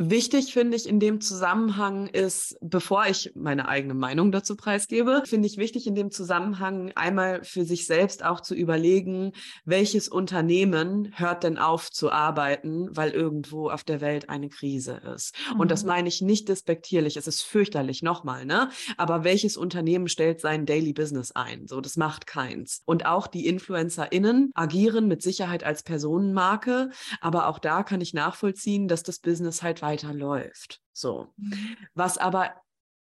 Wichtig 0.09 0.51
finde 0.51 0.75
ich 0.75 0.87
in 0.87 0.99
dem 0.99 1.21
Zusammenhang 1.21 2.07
ist, 2.07 2.57
bevor 2.59 3.05
ich 3.07 3.31
meine 3.35 3.69
eigene 3.69 3.93
Meinung 3.93 4.33
dazu 4.33 4.57
preisgebe, 4.57 5.23
finde 5.25 5.47
ich 5.47 5.57
wichtig 5.57 5.87
in 5.87 5.95
dem 5.95 6.11
Zusammenhang 6.11 6.91
einmal 6.95 7.45
für 7.45 7.63
sich 7.63 7.87
selbst 7.87 8.25
auch 8.25 8.41
zu 8.41 8.53
überlegen, 8.53 9.31
welches 9.63 10.09
Unternehmen 10.09 11.13
hört 11.15 11.43
denn 11.43 11.57
auf 11.57 11.89
zu 11.89 12.11
arbeiten, 12.11 12.89
weil 12.91 13.11
irgendwo 13.11 13.69
auf 13.69 13.85
der 13.85 14.01
Welt 14.01 14.27
eine 14.27 14.49
Krise 14.49 14.99
ist. 15.15 15.35
Mhm. 15.53 15.61
Und 15.61 15.71
das 15.71 15.83
mhm. 15.83 15.89
meine 15.89 16.09
ich 16.09 16.21
nicht 16.21 16.49
despektierlich, 16.49 17.15
es 17.15 17.27
ist 17.27 17.41
fürchterlich 17.43 18.03
nochmal, 18.03 18.45
ne? 18.45 18.71
Aber 18.97 19.23
welches 19.23 19.55
Unternehmen 19.55 20.09
stellt 20.09 20.41
sein 20.41 20.65
Daily 20.65 20.91
Business 20.91 21.31
ein? 21.31 21.65
So, 21.67 21.79
das 21.79 21.95
macht 21.95 22.27
keins. 22.27 22.81
Und 22.83 23.05
auch 23.05 23.27
die 23.27 23.47
InfluencerInnen 23.47 24.51
agieren 24.53 25.07
mit 25.07 25.21
Sicherheit 25.21 25.63
als 25.63 25.81
Personenmarke, 25.83 26.89
aber 27.21 27.47
auch 27.47 27.59
da 27.59 27.83
kann 27.83 28.01
ich 28.01 28.13
nachvollziehen, 28.13 28.89
dass 28.89 29.03
das 29.03 29.19
Business 29.19 29.63
halt 29.63 29.81
weiterläuft. 29.93 30.81
So. 30.91 31.33
Mhm. 31.37 31.77
Was 31.93 32.17
aber 32.17 32.53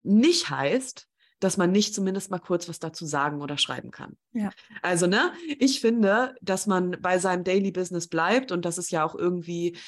nicht 0.02 0.50
heißt, 0.50 1.06
dass 1.40 1.56
man 1.56 1.72
nicht 1.72 1.94
zumindest 1.94 2.30
mal 2.30 2.38
kurz 2.38 2.68
was 2.68 2.80
dazu 2.80 3.06
sagen 3.06 3.40
oder 3.40 3.56
schreiben 3.56 3.90
kann. 3.90 4.16
Ja. 4.32 4.50
Also, 4.82 5.06
ne, 5.06 5.32
ich 5.58 5.80
finde, 5.80 6.34
dass 6.42 6.66
man 6.66 6.98
bei 7.00 7.18
seinem 7.18 7.44
Daily 7.44 7.72
Business 7.72 8.08
bleibt 8.08 8.52
und 8.52 8.64
das 8.66 8.76
ist 8.76 8.90
ja 8.90 9.04
auch 9.04 9.14
irgendwie 9.14 9.78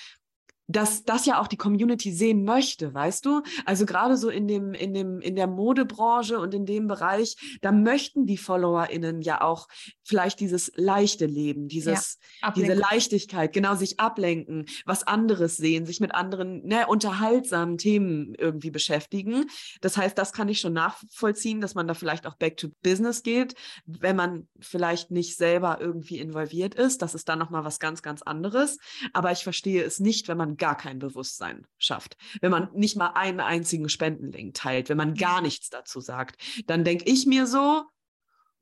dass 0.72 1.04
das 1.04 1.26
ja 1.26 1.40
auch 1.40 1.46
die 1.46 1.56
Community 1.56 2.12
sehen 2.12 2.44
möchte, 2.44 2.92
weißt 2.92 3.24
du? 3.26 3.42
Also 3.64 3.87
gerade 3.87 4.16
so 4.16 4.28
in 4.28 4.48
dem, 4.48 4.74
in 4.74 4.94
dem, 4.94 5.20
in 5.20 5.37
der 5.37 5.46
Modebranche 5.46 6.38
und 6.38 6.54
in 6.54 6.66
dem 6.66 6.88
Bereich, 6.88 7.37
da 7.61 7.72
möchten 7.72 8.26
die 8.26 8.38
FollowerInnen 8.38 9.22
ja 9.22 9.42
auch 9.42 9.68
vielleicht 10.02 10.40
dieses 10.40 10.72
leichte 10.74 11.26
Leben, 11.26 11.68
dieses, 11.68 12.18
ja, 12.42 12.50
diese 12.52 12.74
Leichtigkeit, 12.74 13.52
genau, 13.52 13.74
sich 13.74 14.00
ablenken, 14.00 14.66
was 14.85 15.06
anderes 15.06 15.56
sehen, 15.56 15.87
sich 15.87 16.00
mit 16.00 16.14
anderen, 16.14 16.66
ne, 16.66 16.87
unterhaltsamen 16.87 17.78
Themen 17.78 18.35
irgendwie 18.35 18.70
beschäftigen. 18.70 19.46
Das 19.80 19.96
heißt, 19.96 20.16
das 20.16 20.32
kann 20.32 20.48
ich 20.48 20.61
schon 20.61 20.72
nachvollziehen, 20.72 21.61
dass 21.61 21.74
man 21.74 21.87
da 21.87 21.94
vielleicht 21.94 22.26
auch 22.26 22.35
back 22.35 22.56
to 22.56 22.68
business 22.82 23.22
geht, 23.22 23.54
wenn 23.87 24.16
man 24.16 24.48
vielleicht 24.61 25.11
nicht 25.11 25.37
selber 25.37 25.78
irgendwie 25.80 26.18
involviert 26.18 26.74
ist. 26.74 27.02
Das 27.02 27.14
ist 27.14 27.28
dann 27.28 27.38
nochmal 27.38 27.64
was 27.64 27.78
ganz, 27.78 28.02
ganz 28.02 28.22
anderes. 28.22 28.78
Aber 29.12 29.32
ich 29.32 29.42
verstehe 29.42 29.82
es 29.85 30.00
nicht, 30.00 30.28
wenn 30.28 30.37
man 30.37 30.56
gar 30.62 30.77
kein 30.77 31.01
Bewusstsein 31.01 31.66
schafft, 31.77 32.16
wenn 32.40 32.53
man 32.53 32.68
nicht 32.72 32.96
mal 32.96 33.09
einen 33.14 33.40
einzigen 33.40 33.88
Spendenlink 33.88 34.55
teilt, 34.55 34.88
wenn 34.88 34.96
man 34.96 35.14
gar 35.14 35.40
nichts 35.40 35.70
dazu 35.70 35.98
sagt, 36.01 36.40
dann 36.68 36.85
denke 36.85 37.05
ich 37.11 37.27
mir 37.27 37.48
so, 37.48 37.83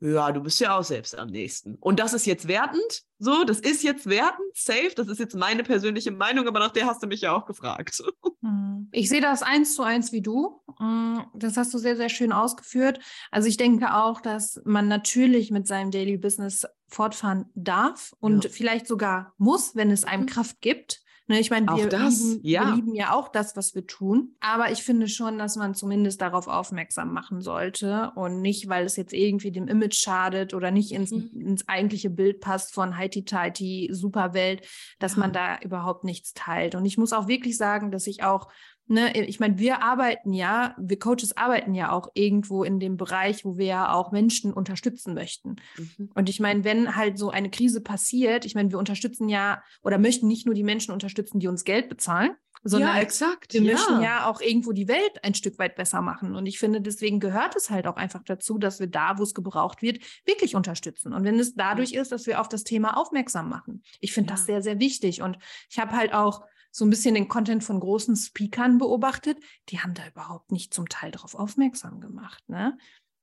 ja, 0.00 0.32
du 0.32 0.40
bist 0.40 0.58
ja 0.60 0.78
auch 0.78 0.82
selbst 0.82 1.14
am 1.14 1.28
nächsten. 1.28 1.74
Und 1.74 2.00
das 2.00 2.14
ist 2.14 2.24
jetzt 2.24 2.48
wertend, 2.48 3.02
so, 3.18 3.44
das 3.44 3.60
ist 3.60 3.82
jetzt 3.82 4.08
wertend, 4.08 4.40
safe, 4.54 4.92
das 4.96 5.08
ist 5.08 5.20
jetzt 5.20 5.36
meine 5.36 5.62
persönliche 5.62 6.10
Meinung, 6.10 6.48
aber 6.48 6.58
nach 6.58 6.70
der 6.70 6.86
hast 6.86 7.02
du 7.02 7.06
mich 7.06 7.20
ja 7.20 7.34
auch 7.34 7.46
gefragt. 7.46 8.02
Hm. 8.42 8.88
Ich 8.92 9.10
sehe 9.10 9.20
das 9.20 9.42
eins 9.42 9.74
zu 9.74 9.82
eins 9.82 10.12
wie 10.12 10.22
du. 10.22 10.62
Hm, 10.78 11.26
das 11.34 11.58
hast 11.58 11.74
du 11.74 11.78
sehr, 11.78 11.94
sehr 11.94 12.08
schön 12.08 12.32
ausgeführt. 12.32 12.98
Also 13.30 13.48
ich 13.48 13.58
denke 13.58 13.94
auch, 13.94 14.22
dass 14.22 14.62
man 14.64 14.88
natürlich 14.88 15.50
mit 15.50 15.66
seinem 15.66 15.90
Daily 15.90 16.16
Business 16.16 16.66
fortfahren 16.88 17.50
darf 17.54 18.14
und 18.18 18.44
ja. 18.44 18.50
vielleicht 18.50 18.86
sogar 18.86 19.34
muss, 19.36 19.76
wenn 19.76 19.90
es 19.90 20.04
einem 20.04 20.22
mhm. 20.22 20.28
Kraft 20.28 20.62
gibt. 20.62 21.02
Ne, 21.30 21.38
ich 21.38 21.48
meine, 21.48 21.68
wir, 21.68 21.84
lieben, 21.84 22.40
ja. 22.42 22.66
wir 22.66 22.74
lieben 22.74 22.92
ja 22.92 23.14
auch 23.14 23.28
das, 23.28 23.56
was 23.56 23.76
wir 23.76 23.86
tun. 23.86 24.34
Aber 24.40 24.72
ich 24.72 24.82
finde 24.82 25.06
schon, 25.06 25.38
dass 25.38 25.54
man 25.54 25.76
zumindest 25.76 26.20
darauf 26.20 26.48
aufmerksam 26.48 27.12
machen 27.12 27.40
sollte 27.40 28.10
und 28.16 28.40
nicht, 28.40 28.68
weil 28.68 28.84
es 28.84 28.96
jetzt 28.96 29.12
irgendwie 29.12 29.52
dem 29.52 29.68
Image 29.68 29.94
schadet 29.94 30.54
oder 30.54 30.72
nicht 30.72 30.90
ins, 30.90 31.12
mhm. 31.12 31.30
ins 31.40 31.68
eigentliche 31.68 32.10
Bild 32.10 32.40
passt 32.40 32.74
von 32.74 32.96
Heiti-Teiti, 32.96 33.90
Superwelt, 33.92 34.66
dass 34.98 35.12
ja. 35.12 35.20
man 35.20 35.32
da 35.32 35.60
überhaupt 35.60 36.02
nichts 36.02 36.34
teilt. 36.34 36.74
Und 36.74 36.84
ich 36.84 36.98
muss 36.98 37.12
auch 37.12 37.28
wirklich 37.28 37.56
sagen, 37.56 37.92
dass 37.92 38.08
ich 38.08 38.24
auch 38.24 38.48
ne, 38.90 39.16
ich 39.26 39.40
meine, 39.40 39.59
wir 39.59 39.83
arbeiten 39.83 40.33
ja, 40.33 40.74
wir 40.79 40.98
Coaches 40.98 41.37
arbeiten 41.37 41.74
ja 41.74 41.92
auch 41.92 42.09
irgendwo 42.14 42.64
in 42.64 42.81
dem 42.81 42.96
Bereich, 42.96 43.44
wo 43.44 43.57
wir 43.57 43.66
ja 43.66 43.92
auch 43.92 44.12
Menschen 44.12 44.53
unterstützen 44.53 45.14
möchten. 45.14 45.57
Mhm. 45.76 46.11
Und 46.14 46.29
ich 46.29 46.40
meine, 46.40 46.64
wenn 46.64 46.96
halt 46.96 47.18
so 47.18 47.31
eine 47.31 47.50
Krise 47.50 47.81
passiert, 47.81 48.44
ich 48.44 48.55
meine, 48.55 48.70
wir 48.70 48.79
unterstützen 48.79 49.29
ja 49.29 49.62
oder 49.83 49.98
möchten 49.98 50.26
nicht 50.26 50.46
nur 50.46 50.55
die 50.55 50.64
Menschen 50.64 50.92
unterstützen, 50.92 51.40
die 51.40 51.48
uns 51.48 51.64
Geld 51.64 51.88
bezahlen, 51.88 52.33
sondern 52.62 52.96
ja, 52.96 53.00
exakt. 53.00 53.55
wir 53.55 53.62
ja. 53.62 53.72
möchten 53.72 54.03
ja 54.03 54.29
auch 54.29 54.40
irgendwo 54.40 54.72
die 54.72 54.88
Welt 54.88 55.24
ein 55.24 55.35
Stück 55.35 55.59
weit 55.59 55.76
besser 55.76 56.03
machen. 56.03 56.37
Und 56.37 56.46
ich 56.46 56.59
finde, 56.59 56.81
deswegen 56.81 57.18
gehört 57.18 57.57
es 57.57 57.70
halt 57.70 57.87
auch 57.87 57.96
einfach 57.96 58.22
dazu, 58.22 58.59
dass 58.59 58.81
wir 58.81 58.87
da, 58.87 59.18
wo 59.18 59.22
es 59.22 59.35
gebraucht 59.35 59.81
wird, 59.81 60.00
wirklich 60.26 60.55
unterstützen. 60.55 61.14
Und 61.14 61.24
wenn 61.24 61.38
es 61.38 61.55
dadurch 61.55 61.92
ist, 61.92 62.12
dass 62.12 62.26
wir 62.26 62.40
auf 62.40 62.48
das 62.48 62.64
Thema 62.64 62.96
aufmerksam 62.98 63.48
machen. 63.48 63.83
Ich 64.00 64.12
finde 64.12 64.31
ja. 64.31 64.37
das 64.37 64.44
sehr, 64.44 64.62
sehr 64.62 64.79
wichtig. 64.79 65.22
Und 65.22 65.38
ich 65.70 65.79
habe 65.79 65.92
halt 65.92 66.12
auch 66.12 66.42
so 66.70 66.85
ein 66.85 66.90
bisschen 66.90 67.14
den 67.14 67.28
Content 67.28 67.64
von 67.64 67.80
großen 67.80 68.16
Speakern 68.16 68.78
beobachtet, 68.78 69.38
die 69.68 69.80
haben 69.80 69.94
da 69.94 70.06
überhaupt 70.06 70.52
nicht 70.52 70.72
zum 70.72 70.88
Teil 70.88 71.11
darauf 71.11 71.35
aufmerksam 71.35 72.00
gemacht. 72.00 72.42
Ne? 72.48 72.76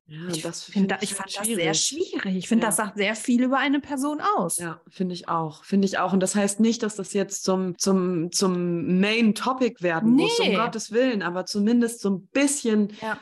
Ja, 0.09 0.29
ich 0.29 0.41
das 0.41 0.63
find, 0.63 0.89
find 0.91 1.03
ich, 1.03 1.13
fand 1.13 1.31
schwierig. 1.31 1.65
das 1.65 1.89
sehr 1.89 1.99
schwierig. 1.99 2.35
Ich 2.37 2.47
finde, 2.47 2.63
ja. 2.63 2.69
das 2.69 2.77
sagt 2.77 2.97
sehr 2.97 3.13
viel 3.13 3.43
über 3.43 3.57
eine 3.57 3.81
Person 3.81 4.21
aus. 4.37 4.57
Ja, 4.57 4.81
finde 4.87 5.13
ich 5.13 5.27
auch. 5.27 5.65
Finde 5.65 5.85
ich 5.85 5.97
auch. 5.97 6.13
Und 6.13 6.21
das 6.21 6.33
heißt 6.33 6.61
nicht, 6.61 6.81
dass 6.83 6.95
das 6.95 7.11
jetzt 7.11 7.43
zum, 7.43 7.77
zum, 7.77 8.31
zum 8.31 8.99
Main 8.99 9.35
Topic 9.35 9.83
werden 9.83 10.15
nee. 10.15 10.23
muss, 10.23 10.39
um 10.39 10.53
Gottes 10.53 10.91
Willen, 10.91 11.21
aber 11.21 11.45
zumindest 11.45 11.99
so 11.99 12.09
ein 12.11 12.27
bisschen 12.27 12.93
ja. 13.01 13.19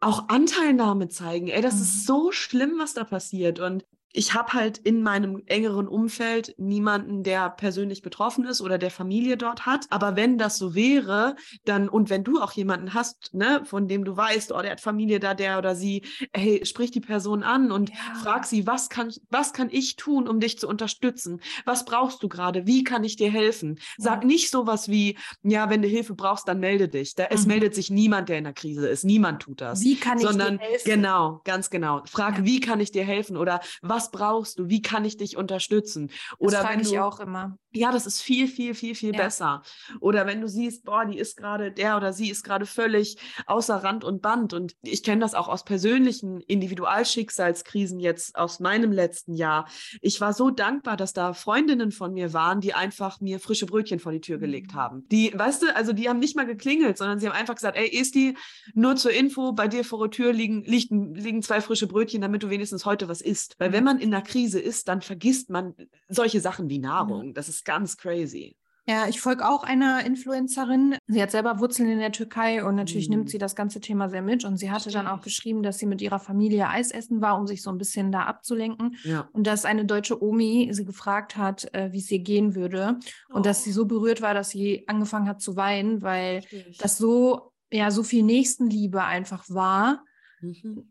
auch 0.00 0.28
Anteilnahme 0.28 1.08
zeigen. 1.08 1.48
Ey, 1.48 1.62
das 1.62 1.76
mhm. 1.76 1.82
ist 1.82 2.06
so 2.06 2.32
schlimm, 2.32 2.74
was 2.78 2.94
da 2.94 3.04
passiert. 3.04 3.60
Und 3.60 3.84
ich 4.12 4.34
habe 4.34 4.52
halt 4.54 4.78
in 4.78 5.02
meinem 5.02 5.42
engeren 5.46 5.86
Umfeld 5.86 6.54
niemanden, 6.58 7.22
der 7.22 7.50
persönlich 7.50 8.02
betroffen 8.02 8.44
ist 8.44 8.60
oder 8.60 8.78
der 8.78 8.90
Familie 8.90 9.36
dort 9.36 9.66
hat. 9.66 9.86
Aber 9.90 10.16
wenn 10.16 10.38
das 10.38 10.56
so 10.56 10.74
wäre, 10.74 11.36
dann 11.64 11.88
und 11.88 12.10
wenn 12.10 12.24
du 12.24 12.40
auch 12.40 12.52
jemanden 12.52 12.94
hast, 12.94 13.34
ne, 13.34 13.62
von 13.64 13.86
dem 13.86 14.04
du 14.04 14.16
weißt, 14.16 14.52
oh, 14.52 14.60
der 14.60 14.72
hat 14.72 14.80
Familie 14.80 15.20
da, 15.20 15.34
der 15.34 15.58
oder 15.58 15.74
sie, 15.74 16.02
hey, 16.34 16.64
sprich 16.64 16.90
die 16.90 17.00
Person 17.00 17.42
an 17.42 17.70
und 17.70 17.90
ja. 17.90 17.96
frag 18.22 18.46
sie, 18.46 18.66
was 18.66 18.88
kann, 18.88 19.12
was 19.30 19.52
kann 19.52 19.68
ich 19.70 19.96
tun, 19.96 20.26
um 20.26 20.40
dich 20.40 20.58
zu 20.58 20.68
unterstützen? 20.68 21.40
Was 21.64 21.84
brauchst 21.84 22.22
du 22.22 22.28
gerade? 22.28 22.66
Wie 22.66 22.84
kann 22.84 23.04
ich 23.04 23.16
dir 23.16 23.30
helfen? 23.30 23.78
Sag 23.98 24.22
ja. 24.22 24.26
nicht 24.26 24.50
sowas 24.50 24.88
wie, 24.88 25.18
ja, 25.42 25.70
wenn 25.70 25.82
du 25.82 25.88
Hilfe 25.88 26.14
brauchst, 26.14 26.48
dann 26.48 26.60
melde 26.60 26.88
dich. 26.88 27.14
Da, 27.14 27.26
es 27.30 27.42
mhm. 27.42 27.48
meldet 27.48 27.74
sich 27.74 27.90
niemand, 27.90 28.28
der 28.28 28.38
in 28.38 28.44
der 28.44 28.52
Krise 28.52 28.88
ist. 28.88 29.04
Niemand 29.04 29.42
tut 29.42 29.60
das. 29.60 29.82
Wie 29.82 29.96
kann 29.96 30.18
ich 30.18 30.24
Sondern, 30.24 30.58
dir 30.58 30.64
helfen? 30.64 30.90
Genau, 30.90 31.40
ganz 31.44 31.70
genau. 31.70 32.02
Frag, 32.06 32.38
ja. 32.38 32.44
wie 32.44 32.60
kann 32.60 32.80
ich 32.80 32.90
dir 32.90 33.04
helfen 33.04 33.36
oder 33.36 33.60
was 33.82 34.07
was 34.08 34.10
brauchst 34.10 34.58
du? 34.58 34.68
Wie 34.68 34.82
kann 34.82 35.04
ich 35.04 35.16
dich 35.16 35.36
unterstützen? 35.36 36.10
Oder 36.38 36.58
das 36.58 36.66
frage 36.66 36.82
ich 36.82 36.98
auch 36.98 37.20
immer. 37.20 37.58
Ja, 37.72 37.92
das 37.92 38.06
ist 38.06 38.22
viel, 38.22 38.48
viel, 38.48 38.74
viel, 38.74 38.94
viel 38.94 39.14
ja. 39.14 39.22
besser. 39.22 39.62
Oder 40.00 40.26
wenn 40.26 40.40
du 40.40 40.48
siehst, 40.48 40.84
boah, 40.84 41.04
die 41.04 41.18
ist 41.18 41.36
gerade, 41.36 41.70
der 41.70 41.96
oder 41.96 42.12
sie 42.12 42.30
ist 42.30 42.42
gerade 42.42 42.64
völlig 42.64 43.18
außer 43.46 43.76
Rand 43.76 44.04
und 44.04 44.22
Band. 44.22 44.54
Und 44.54 44.74
ich 44.82 45.02
kenne 45.02 45.20
das 45.20 45.34
auch 45.34 45.48
aus 45.48 45.64
persönlichen 45.64 46.40
Individualschicksalskrisen 46.40 48.00
jetzt 48.00 48.36
aus 48.36 48.58
meinem 48.58 48.90
letzten 48.90 49.34
Jahr. 49.34 49.68
Ich 50.00 50.20
war 50.20 50.32
so 50.32 50.50
dankbar, 50.50 50.96
dass 50.96 51.12
da 51.12 51.34
Freundinnen 51.34 51.92
von 51.92 52.14
mir 52.14 52.32
waren, 52.32 52.60
die 52.60 52.72
einfach 52.72 53.20
mir 53.20 53.38
frische 53.38 53.66
Brötchen 53.66 53.98
vor 53.98 54.12
die 54.12 54.20
Tür 54.20 54.38
gelegt 54.38 54.72
mhm. 54.72 54.78
haben. 54.78 55.08
Die, 55.08 55.32
weißt 55.34 55.62
du, 55.62 55.76
also 55.76 55.92
die 55.92 56.08
haben 56.08 56.18
nicht 56.18 56.36
mal 56.36 56.46
geklingelt, 56.46 56.96
sondern 56.96 57.20
sie 57.20 57.28
haben 57.28 57.36
einfach 57.36 57.54
gesagt, 57.54 57.76
ey, 57.76 58.00
Esti, 58.00 58.36
nur 58.74 58.96
zur 58.96 59.12
Info, 59.12 59.52
bei 59.52 59.68
dir 59.68 59.84
vor 59.84 60.08
der 60.08 60.10
Tür 60.10 60.32
liegen, 60.32 60.62
liegen, 60.64 61.14
liegen 61.14 61.42
zwei 61.42 61.60
frische 61.60 61.86
Brötchen, 61.86 62.22
damit 62.22 62.42
du 62.42 62.50
wenigstens 62.50 62.86
heute 62.86 63.08
was 63.08 63.20
isst. 63.20 63.56
Weil 63.58 63.72
wenn 63.72 63.84
man 63.84 63.98
in 63.98 64.12
einer 64.14 64.24
Krise 64.24 64.58
ist, 64.58 64.88
dann 64.88 65.02
vergisst 65.02 65.50
man 65.50 65.74
solche 66.08 66.40
Sachen 66.40 66.68
wie 66.70 66.78
Nahrung. 66.78 67.34
Das 67.34 67.48
ist 67.48 67.64
ganz 67.68 67.98
crazy. 67.98 68.56
Ja, 68.86 69.06
ich 69.06 69.20
folge 69.20 69.46
auch 69.46 69.64
einer 69.64 70.06
Influencerin. 70.06 70.96
Sie 71.06 71.20
hat 71.20 71.30
selber 71.30 71.60
Wurzeln 71.60 71.90
in 71.90 71.98
der 71.98 72.10
Türkei 72.10 72.64
und 72.64 72.74
natürlich 72.74 73.10
mhm. 73.10 73.16
nimmt 73.16 73.30
sie 73.30 73.36
das 73.36 73.54
ganze 73.54 73.80
Thema 73.80 74.08
sehr 74.08 74.22
mit. 74.22 74.46
Und 74.46 74.56
sie 74.56 74.70
hatte 74.70 74.90
dann 74.90 75.06
auch 75.06 75.20
geschrieben, 75.20 75.62
dass 75.62 75.78
sie 75.78 75.84
mit 75.84 76.00
ihrer 76.00 76.18
Familie 76.18 76.68
Eis 76.68 76.90
essen 76.90 77.20
war, 77.20 77.38
um 77.38 77.46
sich 77.46 77.60
so 77.60 77.68
ein 77.70 77.76
bisschen 77.76 78.10
da 78.10 78.22
abzulenken. 78.22 78.96
Ja. 79.04 79.28
Und 79.32 79.46
dass 79.46 79.66
eine 79.66 79.84
deutsche 79.84 80.22
Omi 80.22 80.70
sie 80.72 80.86
gefragt 80.86 81.36
hat, 81.36 81.72
äh, 81.74 81.92
wie 81.92 81.98
es 81.98 82.10
ihr 82.10 82.20
gehen 82.20 82.54
würde. 82.54 82.98
Und 83.28 83.40
oh. 83.40 83.42
dass 83.42 83.62
sie 83.62 83.72
so 83.72 83.84
berührt 83.84 84.22
war, 84.22 84.32
dass 84.32 84.48
sie 84.48 84.84
angefangen 84.88 85.28
hat 85.28 85.42
zu 85.42 85.54
weinen, 85.56 86.00
weil 86.00 86.38
Richtig. 86.38 86.78
das 86.78 86.96
so, 86.96 87.52
ja, 87.70 87.90
so 87.90 88.02
viel 88.02 88.22
Nächstenliebe 88.22 89.04
einfach 89.04 89.44
war. 89.50 90.02
Mhm 90.40 90.88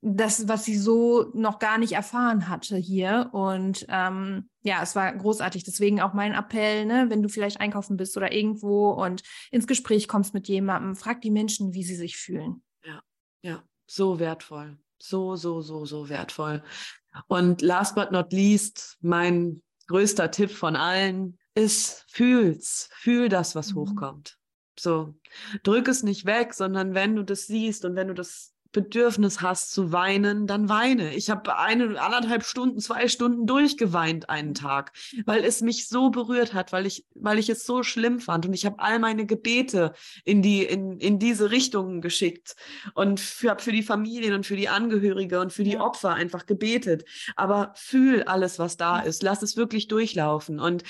das, 0.00 0.48
was 0.48 0.64
sie 0.64 0.76
so 0.76 1.30
noch 1.34 1.58
gar 1.58 1.78
nicht 1.78 1.92
erfahren 1.92 2.48
hatte 2.48 2.76
hier. 2.76 3.30
Und 3.32 3.86
ähm, 3.88 4.48
ja, 4.62 4.82
es 4.82 4.94
war 4.96 5.14
großartig. 5.14 5.64
Deswegen 5.64 6.00
auch 6.00 6.14
mein 6.14 6.34
Appell, 6.34 6.86
ne, 6.86 7.06
wenn 7.08 7.22
du 7.22 7.28
vielleicht 7.28 7.60
einkaufen 7.60 7.96
bist 7.96 8.16
oder 8.16 8.32
irgendwo 8.32 8.90
und 8.90 9.22
ins 9.50 9.66
Gespräch 9.66 10.08
kommst 10.08 10.34
mit 10.34 10.48
jemandem, 10.48 10.96
frag 10.96 11.20
die 11.20 11.30
Menschen, 11.30 11.74
wie 11.74 11.84
sie 11.84 11.96
sich 11.96 12.16
fühlen. 12.16 12.62
Ja, 12.84 13.02
ja, 13.42 13.62
so 13.86 14.18
wertvoll. 14.18 14.78
So, 15.00 15.36
so, 15.36 15.60
so, 15.60 15.84
so 15.84 16.08
wertvoll. 16.08 16.62
Und 17.28 17.62
last 17.62 17.94
but 17.94 18.10
not 18.10 18.32
least, 18.32 18.98
mein 19.00 19.62
größter 19.86 20.30
Tipp 20.30 20.50
von 20.50 20.76
allen 20.76 21.38
ist, 21.54 22.04
fühl's, 22.08 22.88
fühl 22.92 23.28
das, 23.28 23.54
was 23.54 23.72
mhm. 23.72 23.76
hochkommt. 23.76 24.38
So, 24.78 25.14
drück 25.64 25.88
es 25.88 26.02
nicht 26.02 26.24
weg, 26.24 26.54
sondern 26.54 26.94
wenn 26.94 27.16
du 27.16 27.24
das 27.24 27.46
siehst 27.46 27.84
und 27.84 27.96
wenn 27.96 28.08
du 28.08 28.14
das 28.14 28.54
Bedürfnis 28.72 29.40
hast 29.40 29.72
zu 29.72 29.92
weinen, 29.92 30.46
dann 30.46 30.68
weine. 30.68 31.14
Ich 31.14 31.30
habe 31.30 31.58
eine, 31.58 32.00
anderthalb 32.00 32.44
Stunden, 32.44 32.80
zwei 32.80 33.08
Stunden 33.08 33.46
durchgeweint 33.46 34.28
einen 34.28 34.54
Tag, 34.54 34.92
weil 35.24 35.44
es 35.44 35.62
mich 35.62 35.88
so 35.88 36.10
berührt 36.10 36.52
hat, 36.52 36.72
weil 36.72 36.86
ich, 36.86 37.06
weil 37.14 37.38
ich 37.38 37.48
es 37.48 37.64
so 37.64 37.82
schlimm 37.82 38.20
fand. 38.20 38.46
Und 38.46 38.52
ich 38.52 38.66
habe 38.66 38.78
all 38.78 38.98
meine 38.98 39.24
Gebete 39.24 39.94
in 40.24 40.42
die, 40.42 40.64
in, 40.64 40.98
in 40.98 41.18
diese 41.18 41.50
Richtungen 41.50 42.02
geschickt 42.02 42.56
und 42.94 43.20
für, 43.20 43.56
für 43.58 43.72
die 43.72 43.82
Familien 43.82 44.34
und 44.34 44.44
für 44.44 44.56
die 44.56 44.68
Angehörige 44.68 45.40
und 45.40 45.52
für 45.52 45.64
die. 45.64 45.78
Opfer 45.78 46.14
einfach 46.14 46.46
gebetet. 46.46 47.04
Aber 47.36 47.72
fühl 47.74 48.22
alles, 48.24 48.58
was 48.58 48.76
da 48.76 49.00
ist. 49.00 49.22
Lass 49.22 49.42
es 49.42 49.56
wirklich 49.56 49.88
durchlaufen. 49.88 50.60
Und 50.60 50.84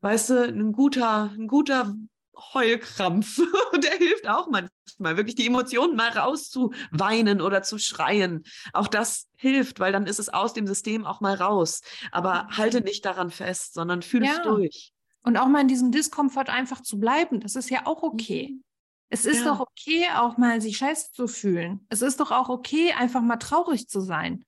weißt 0.00 0.30
du, 0.30 0.42
ein 0.44 0.72
guter, 0.72 1.32
ein 1.36 1.46
guter 1.46 1.94
Heulkrampf. 2.36 3.40
Der 3.82 3.96
hilft 3.96 4.28
auch 4.28 4.48
manchmal, 4.48 5.16
wirklich 5.16 5.34
die 5.34 5.46
Emotionen 5.46 5.96
mal 5.96 6.10
rauszuweinen 6.10 7.40
oder 7.40 7.62
zu 7.62 7.78
schreien. 7.78 8.44
Auch 8.72 8.88
das 8.88 9.28
hilft, 9.36 9.80
weil 9.80 9.92
dann 9.92 10.06
ist 10.06 10.18
es 10.18 10.28
aus 10.28 10.52
dem 10.52 10.66
System 10.66 11.04
auch 11.04 11.20
mal 11.20 11.34
raus. 11.34 11.82
Aber 12.12 12.48
halte 12.48 12.80
nicht 12.80 13.04
daran 13.04 13.30
fest, 13.30 13.74
sondern 13.74 14.02
fühl 14.02 14.24
ja. 14.24 14.32
es 14.32 14.42
durch. 14.42 14.92
Und 15.22 15.36
auch 15.36 15.46
mal 15.46 15.62
in 15.62 15.68
diesem 15.68 15.90
Diskomfort 15.90 16.48
einfach 16.48 16.82
zu 16.82 16.98
bleiben, 16.98 17.40
das 17.40 17.56
ist 17.56 17.70
ja 17.70 17.86
auch 17.86 18.02
okay. 18.02 18.50
Mhm. 18.52 18.64
Es 19.10 19.26
ist 19.26 19.44
ja. 19.44 19.44
doch 19.44 19.60
okay, 19.60 20.06
auch 20.16 20.36
mal 20.38 20.60
sich 20.60 20.76
scheiße 20.76 21.12
zu 21.12 21.28
fühlen. 21.28 21.86
Es 21.88 22.02
ist 22.02 22.20
doch 22.20 22.30
auch 22.30 22.48
okay, 22.48 22.92
einfach 22.92 23.20
mal 23.20 23.36
traurig 23.36 23.88
zu 23.88 24.00
sein. 24.00 24.44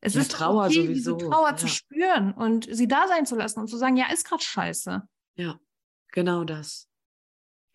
Es 0.00 0.14
ja, 0.14 0.22
ist 0.22 0.32
Trauer 0.32 0.66
okay, 0.66 0.86
sowieso. 0.86 1.16
diese 1.16 1.30
Trauer 1.30 1.56
zu 1.56 1.68
spüren 1.68 2.32
und 2.32 2.68
sie 2.70 2.88
da 2.88 3.08
sein 3.08 3.26
zu 3.26 3.36
lassen 3.36 3.60
und 3.60 3.68
zu 3.68 3.76
sagen, 3.76 3.96
ja, 3.96 4.10
ist 4.10 4.26
gerade 4.26 4.42
scheiße. 4.42 5.02
Ja, 5.34 5.58
genau 6.12 6.44
das. 6.44 6.88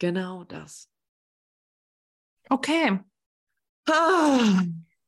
Genau 0.02 0.44
das. 0.46 0.90
Okay. 2.50 3.00
Ah, 3.88 4.64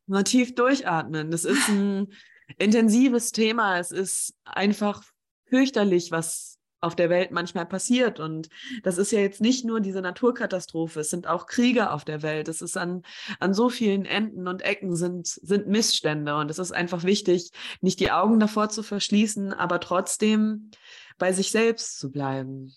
mal 0.06 0.23
tief 0.23 0.53
durchatmen. 0.53 1.32
Das 1.32 1.45
ist 1.45 1.67
ein 1.67 2.13
intensives 2.60 3.32
Thema. 3.32 3.79
Es 3.79 3.89
ist 3.89 4.36
einfach 4.45 5.03
fürchterlich, 5.49 6.12
was 6.12 6.60
auf 6.79 6.95
der 6.95 7.10
Welt 7.10 7.32
manchmal 7.32 7.65
passiert. 7.65 8.19
Und 8.19 8.49
das 8.84 8.99
ist 8.99 9.12
ja 9.12 9.19
jetzt 9.19 9.41
nicht 9.41 9.65
nur 9.65 9.82
diese 9.82 9.99
Naturkatastrophe, 10.01 10.99
es 10.99 11.10
sind 11.10 11.25
auch 11.25 11.47
Kriege 11.47 11.89
auf 11.89 12.06
der 12.06 12.21
Welt. 12.21 12.47
Es 12.47 12.62
ist 12.62 12.77
an, 12.77 13.01
an 13.39 13.56
so 13.56 13.69
vielen 13.69 14.06
Enden 14.06 14.47
und 14.47 14.62
Ecken 14.62 14.95
sind, 14.95 15.25
sind 15.25 15.65
Missstände. 15.65 16.36
Und 16.36 16.51
es 16.51 16.60
ist 16.60 16.71
einfach 16.71 17.03
wichtig, 17.03 17.49
nicht 17.82 17.99
die 17.99 18.12
Augen 18.12 18.39
davor 18.39 18.69
zu 18.69 18.84
verschließen, 18.84 19.53
aber 19.53 19.79
trotzdem 19.79 20.69
bei 21.17 21.34
sich 21.34 21.49
selbst 21.49 21.97
zu 21.97 22.12
bleiben. 22.12 22.75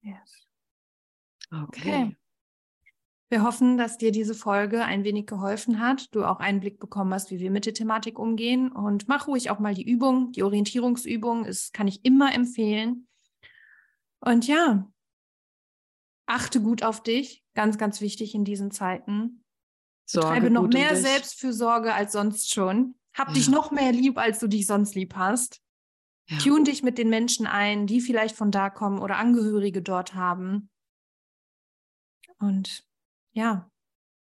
Yes. 0.00 0.47
Okay. 1.50 1.64
okay. 1.64 2.16
Wir 3.30 3.42
hoffen, 3.42 3.76
dass 3.76 3.98
dir 3.98 4.10
diese 4.10 4.34
Folge 4.34 4.84
ein 4.84 5.04
wenig 5.04 5.26
geholfen 5.26 5.80
hat, 5.80 6.14
du 6.14 6.24
auch 6.24 6.40
einen 6.40 6.60
Blick 6.60 6.80
bekommen 6.80 7.12
hast, 7.12 7.30
wie 7.30 7.40
wir 7.40 7.50
mit 7.50 7.66
der 7.66 7.74
Thematik 7.74 8.18
umgehen. 8.18 8.72
Und 8.72 9.06
mach 9.06 9.26
ruhig 9.26 9.50
auch 9.50 9.58
mal 9.58 9.74
die 9.74 9.86
Übung, 9.86 10.32
die 10.32 10.42
Orientierungsübung, 10.42 11.44
das 11.44 11.72
kann 11.72 11.88
ich 11.88 12.04
immer 12.06 12.34
empfehlen. 12.34 13.06
Und 14.20 14.46
ja, 14.46 14.90
achte 16.26 16.62
gut 16.62 16.82
auf 16.82 17.02
dich, 17.02 17.44
ganz, 17.54 17.76
ganz 17.76 18.00
wichtig 18.00 18.34
in 18.34 18.44
diesen 18.44 18.70
Zeiten. 18.70 19.44
Sorge 20.06 20.28
Betreibe 20.28 20.50
noch 20.50 20.68
mehr 20.68 20.96
Selbstfürsorge 20.96 21.92
als 21.92 22.12
sonst 22.12 22.50
schon. 22.52 22.94
Hab 23.12 23.28
ja. 23.28 23.34
dich 23.34 23.48
noch 23.50 23.70
mehr 23.70 23.92
lieb, 23.92 24.16
als 24.16 24.38
du 24.38 24.46
dich 24.46 24.66
sonst 24.66 24.94
lieb 24.94 25.16
hast. 25.16 25.60
Ja. 26.30 26.38
Tune 26.38 26.64
dich 26.64 26.82
mit 26.82 26.96
den 26.96 27.10
Menschen 27.10 27.46
ein, 27.46 27.86
die 27.86 28.00
vielleicht 28.00 28.36
von 28.36 28.50
da 28.50 28.70
kommen 28.70 29.00
oder 29.00 29.16
Angehörige 29.18 29.82
dort 29.82 30.14
haben. 30.14 30.70
Und 32.38 32.84
ja. 33.32 33.70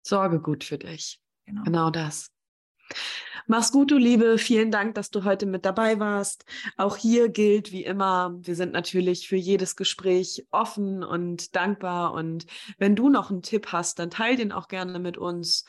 Sorge 0.04 0.40
gut 0.40 0.64
für 0.64 0.78
dich. 0.78 1.20
Genau, 1.46 1.64
genau 1.64 1.90
das. 1.90 2.32
Mach's 3.48 3.72
gut, 3.72 3.92
du 3.92 3.98
Liebe. 3.98 4.38
Vielen 4.38 4.72
Dank, 4.72 4.96
dass 4.96 5.12
du 5.12 5.24
heute 5.24 5.46
mit 5.46 5.66
dabei 5.66 6.00
warst. 6.00 6.46
Auch 6.78 6.98
hier 6.98 7.30
gilt 7.30 7.72
wie 7.72 7.84
immer, 7.84 8.36
wir 8.40 8.56
sind 8.56 8.74
natürlich 8.74 9.28
für 9.28 9.36
jedes 9.36 9.76
Gespräch 9.76 10.48
offen 10.50 11.04
und 11.04 11.56
dankbar. 11.56 12.14
Und 12.14 12.48
wenn 12.78 12.96
du 12.96 13.10
noch 13.10 13.30
einen 13.30 13.44
Tipp 13.44 13.68
hast, 13.72 14.00
dann 14.00 14.10
teil 14.10 14.36
den 14.36 14.52
auch 14.52 14.68
gerne 14.68 14.98
mit 15.00 15.18
uns. 15.18 15.66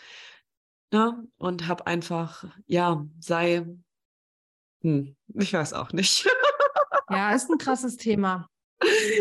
Ne? 0.93 1.27
Und 1.37 1.69
hab 1.69 1.87
einfach, 1.87 2.45
ja, 2.67 3.05
sei, 3.19 3.67
hm, 4.81 5.17
ich 5.35 5.53
weiß 5.53 5.75
auch 5.75 5.93
nicht. 5.93 6.27
ja, 7.11 7.35
ist 7.35 7.51
ein 7.51 7.59
krasses 7.59 7.97
Thema. 7.97 8.49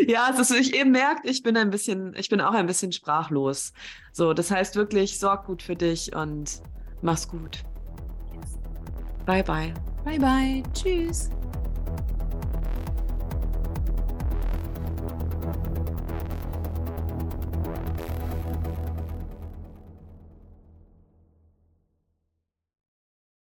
Ja, 0.08 0.30
es 0.32 0.40
ist, 0.40 0.52
ich 0.52 0.76
eben 0.76 0.92
merkt, 0.92 1.26
ich 1.26 1.42
bin 1.42 1.56
ein 1.58 1.70
bisschen, 1.70 2.14
ich 2.18 2.30
bin 2.30 2.42
auch 2.42 2.54
ein 2.54 2.66
bisschen 2.68 2.92
sprachlos. 2.92 3.74
So, 4.12 4.34
das 4.34 4.52
heißt 4.52 4.76
wirklich, 4.76 5.18
sorg 5.20 5.46
gut 5.46 5.64
für 5.64 5.76
dich 5.76 6.14
und 6.16 6.62
mach's 7.02 7.28
gut. 7.28 7.64
Yes. 8.34 8.60
Bye 9.26 9.44
bye. 9.44 9.74
Bye 10.04 10.20
bye. 10.20 10.64
Tschüss. 10.74 11.30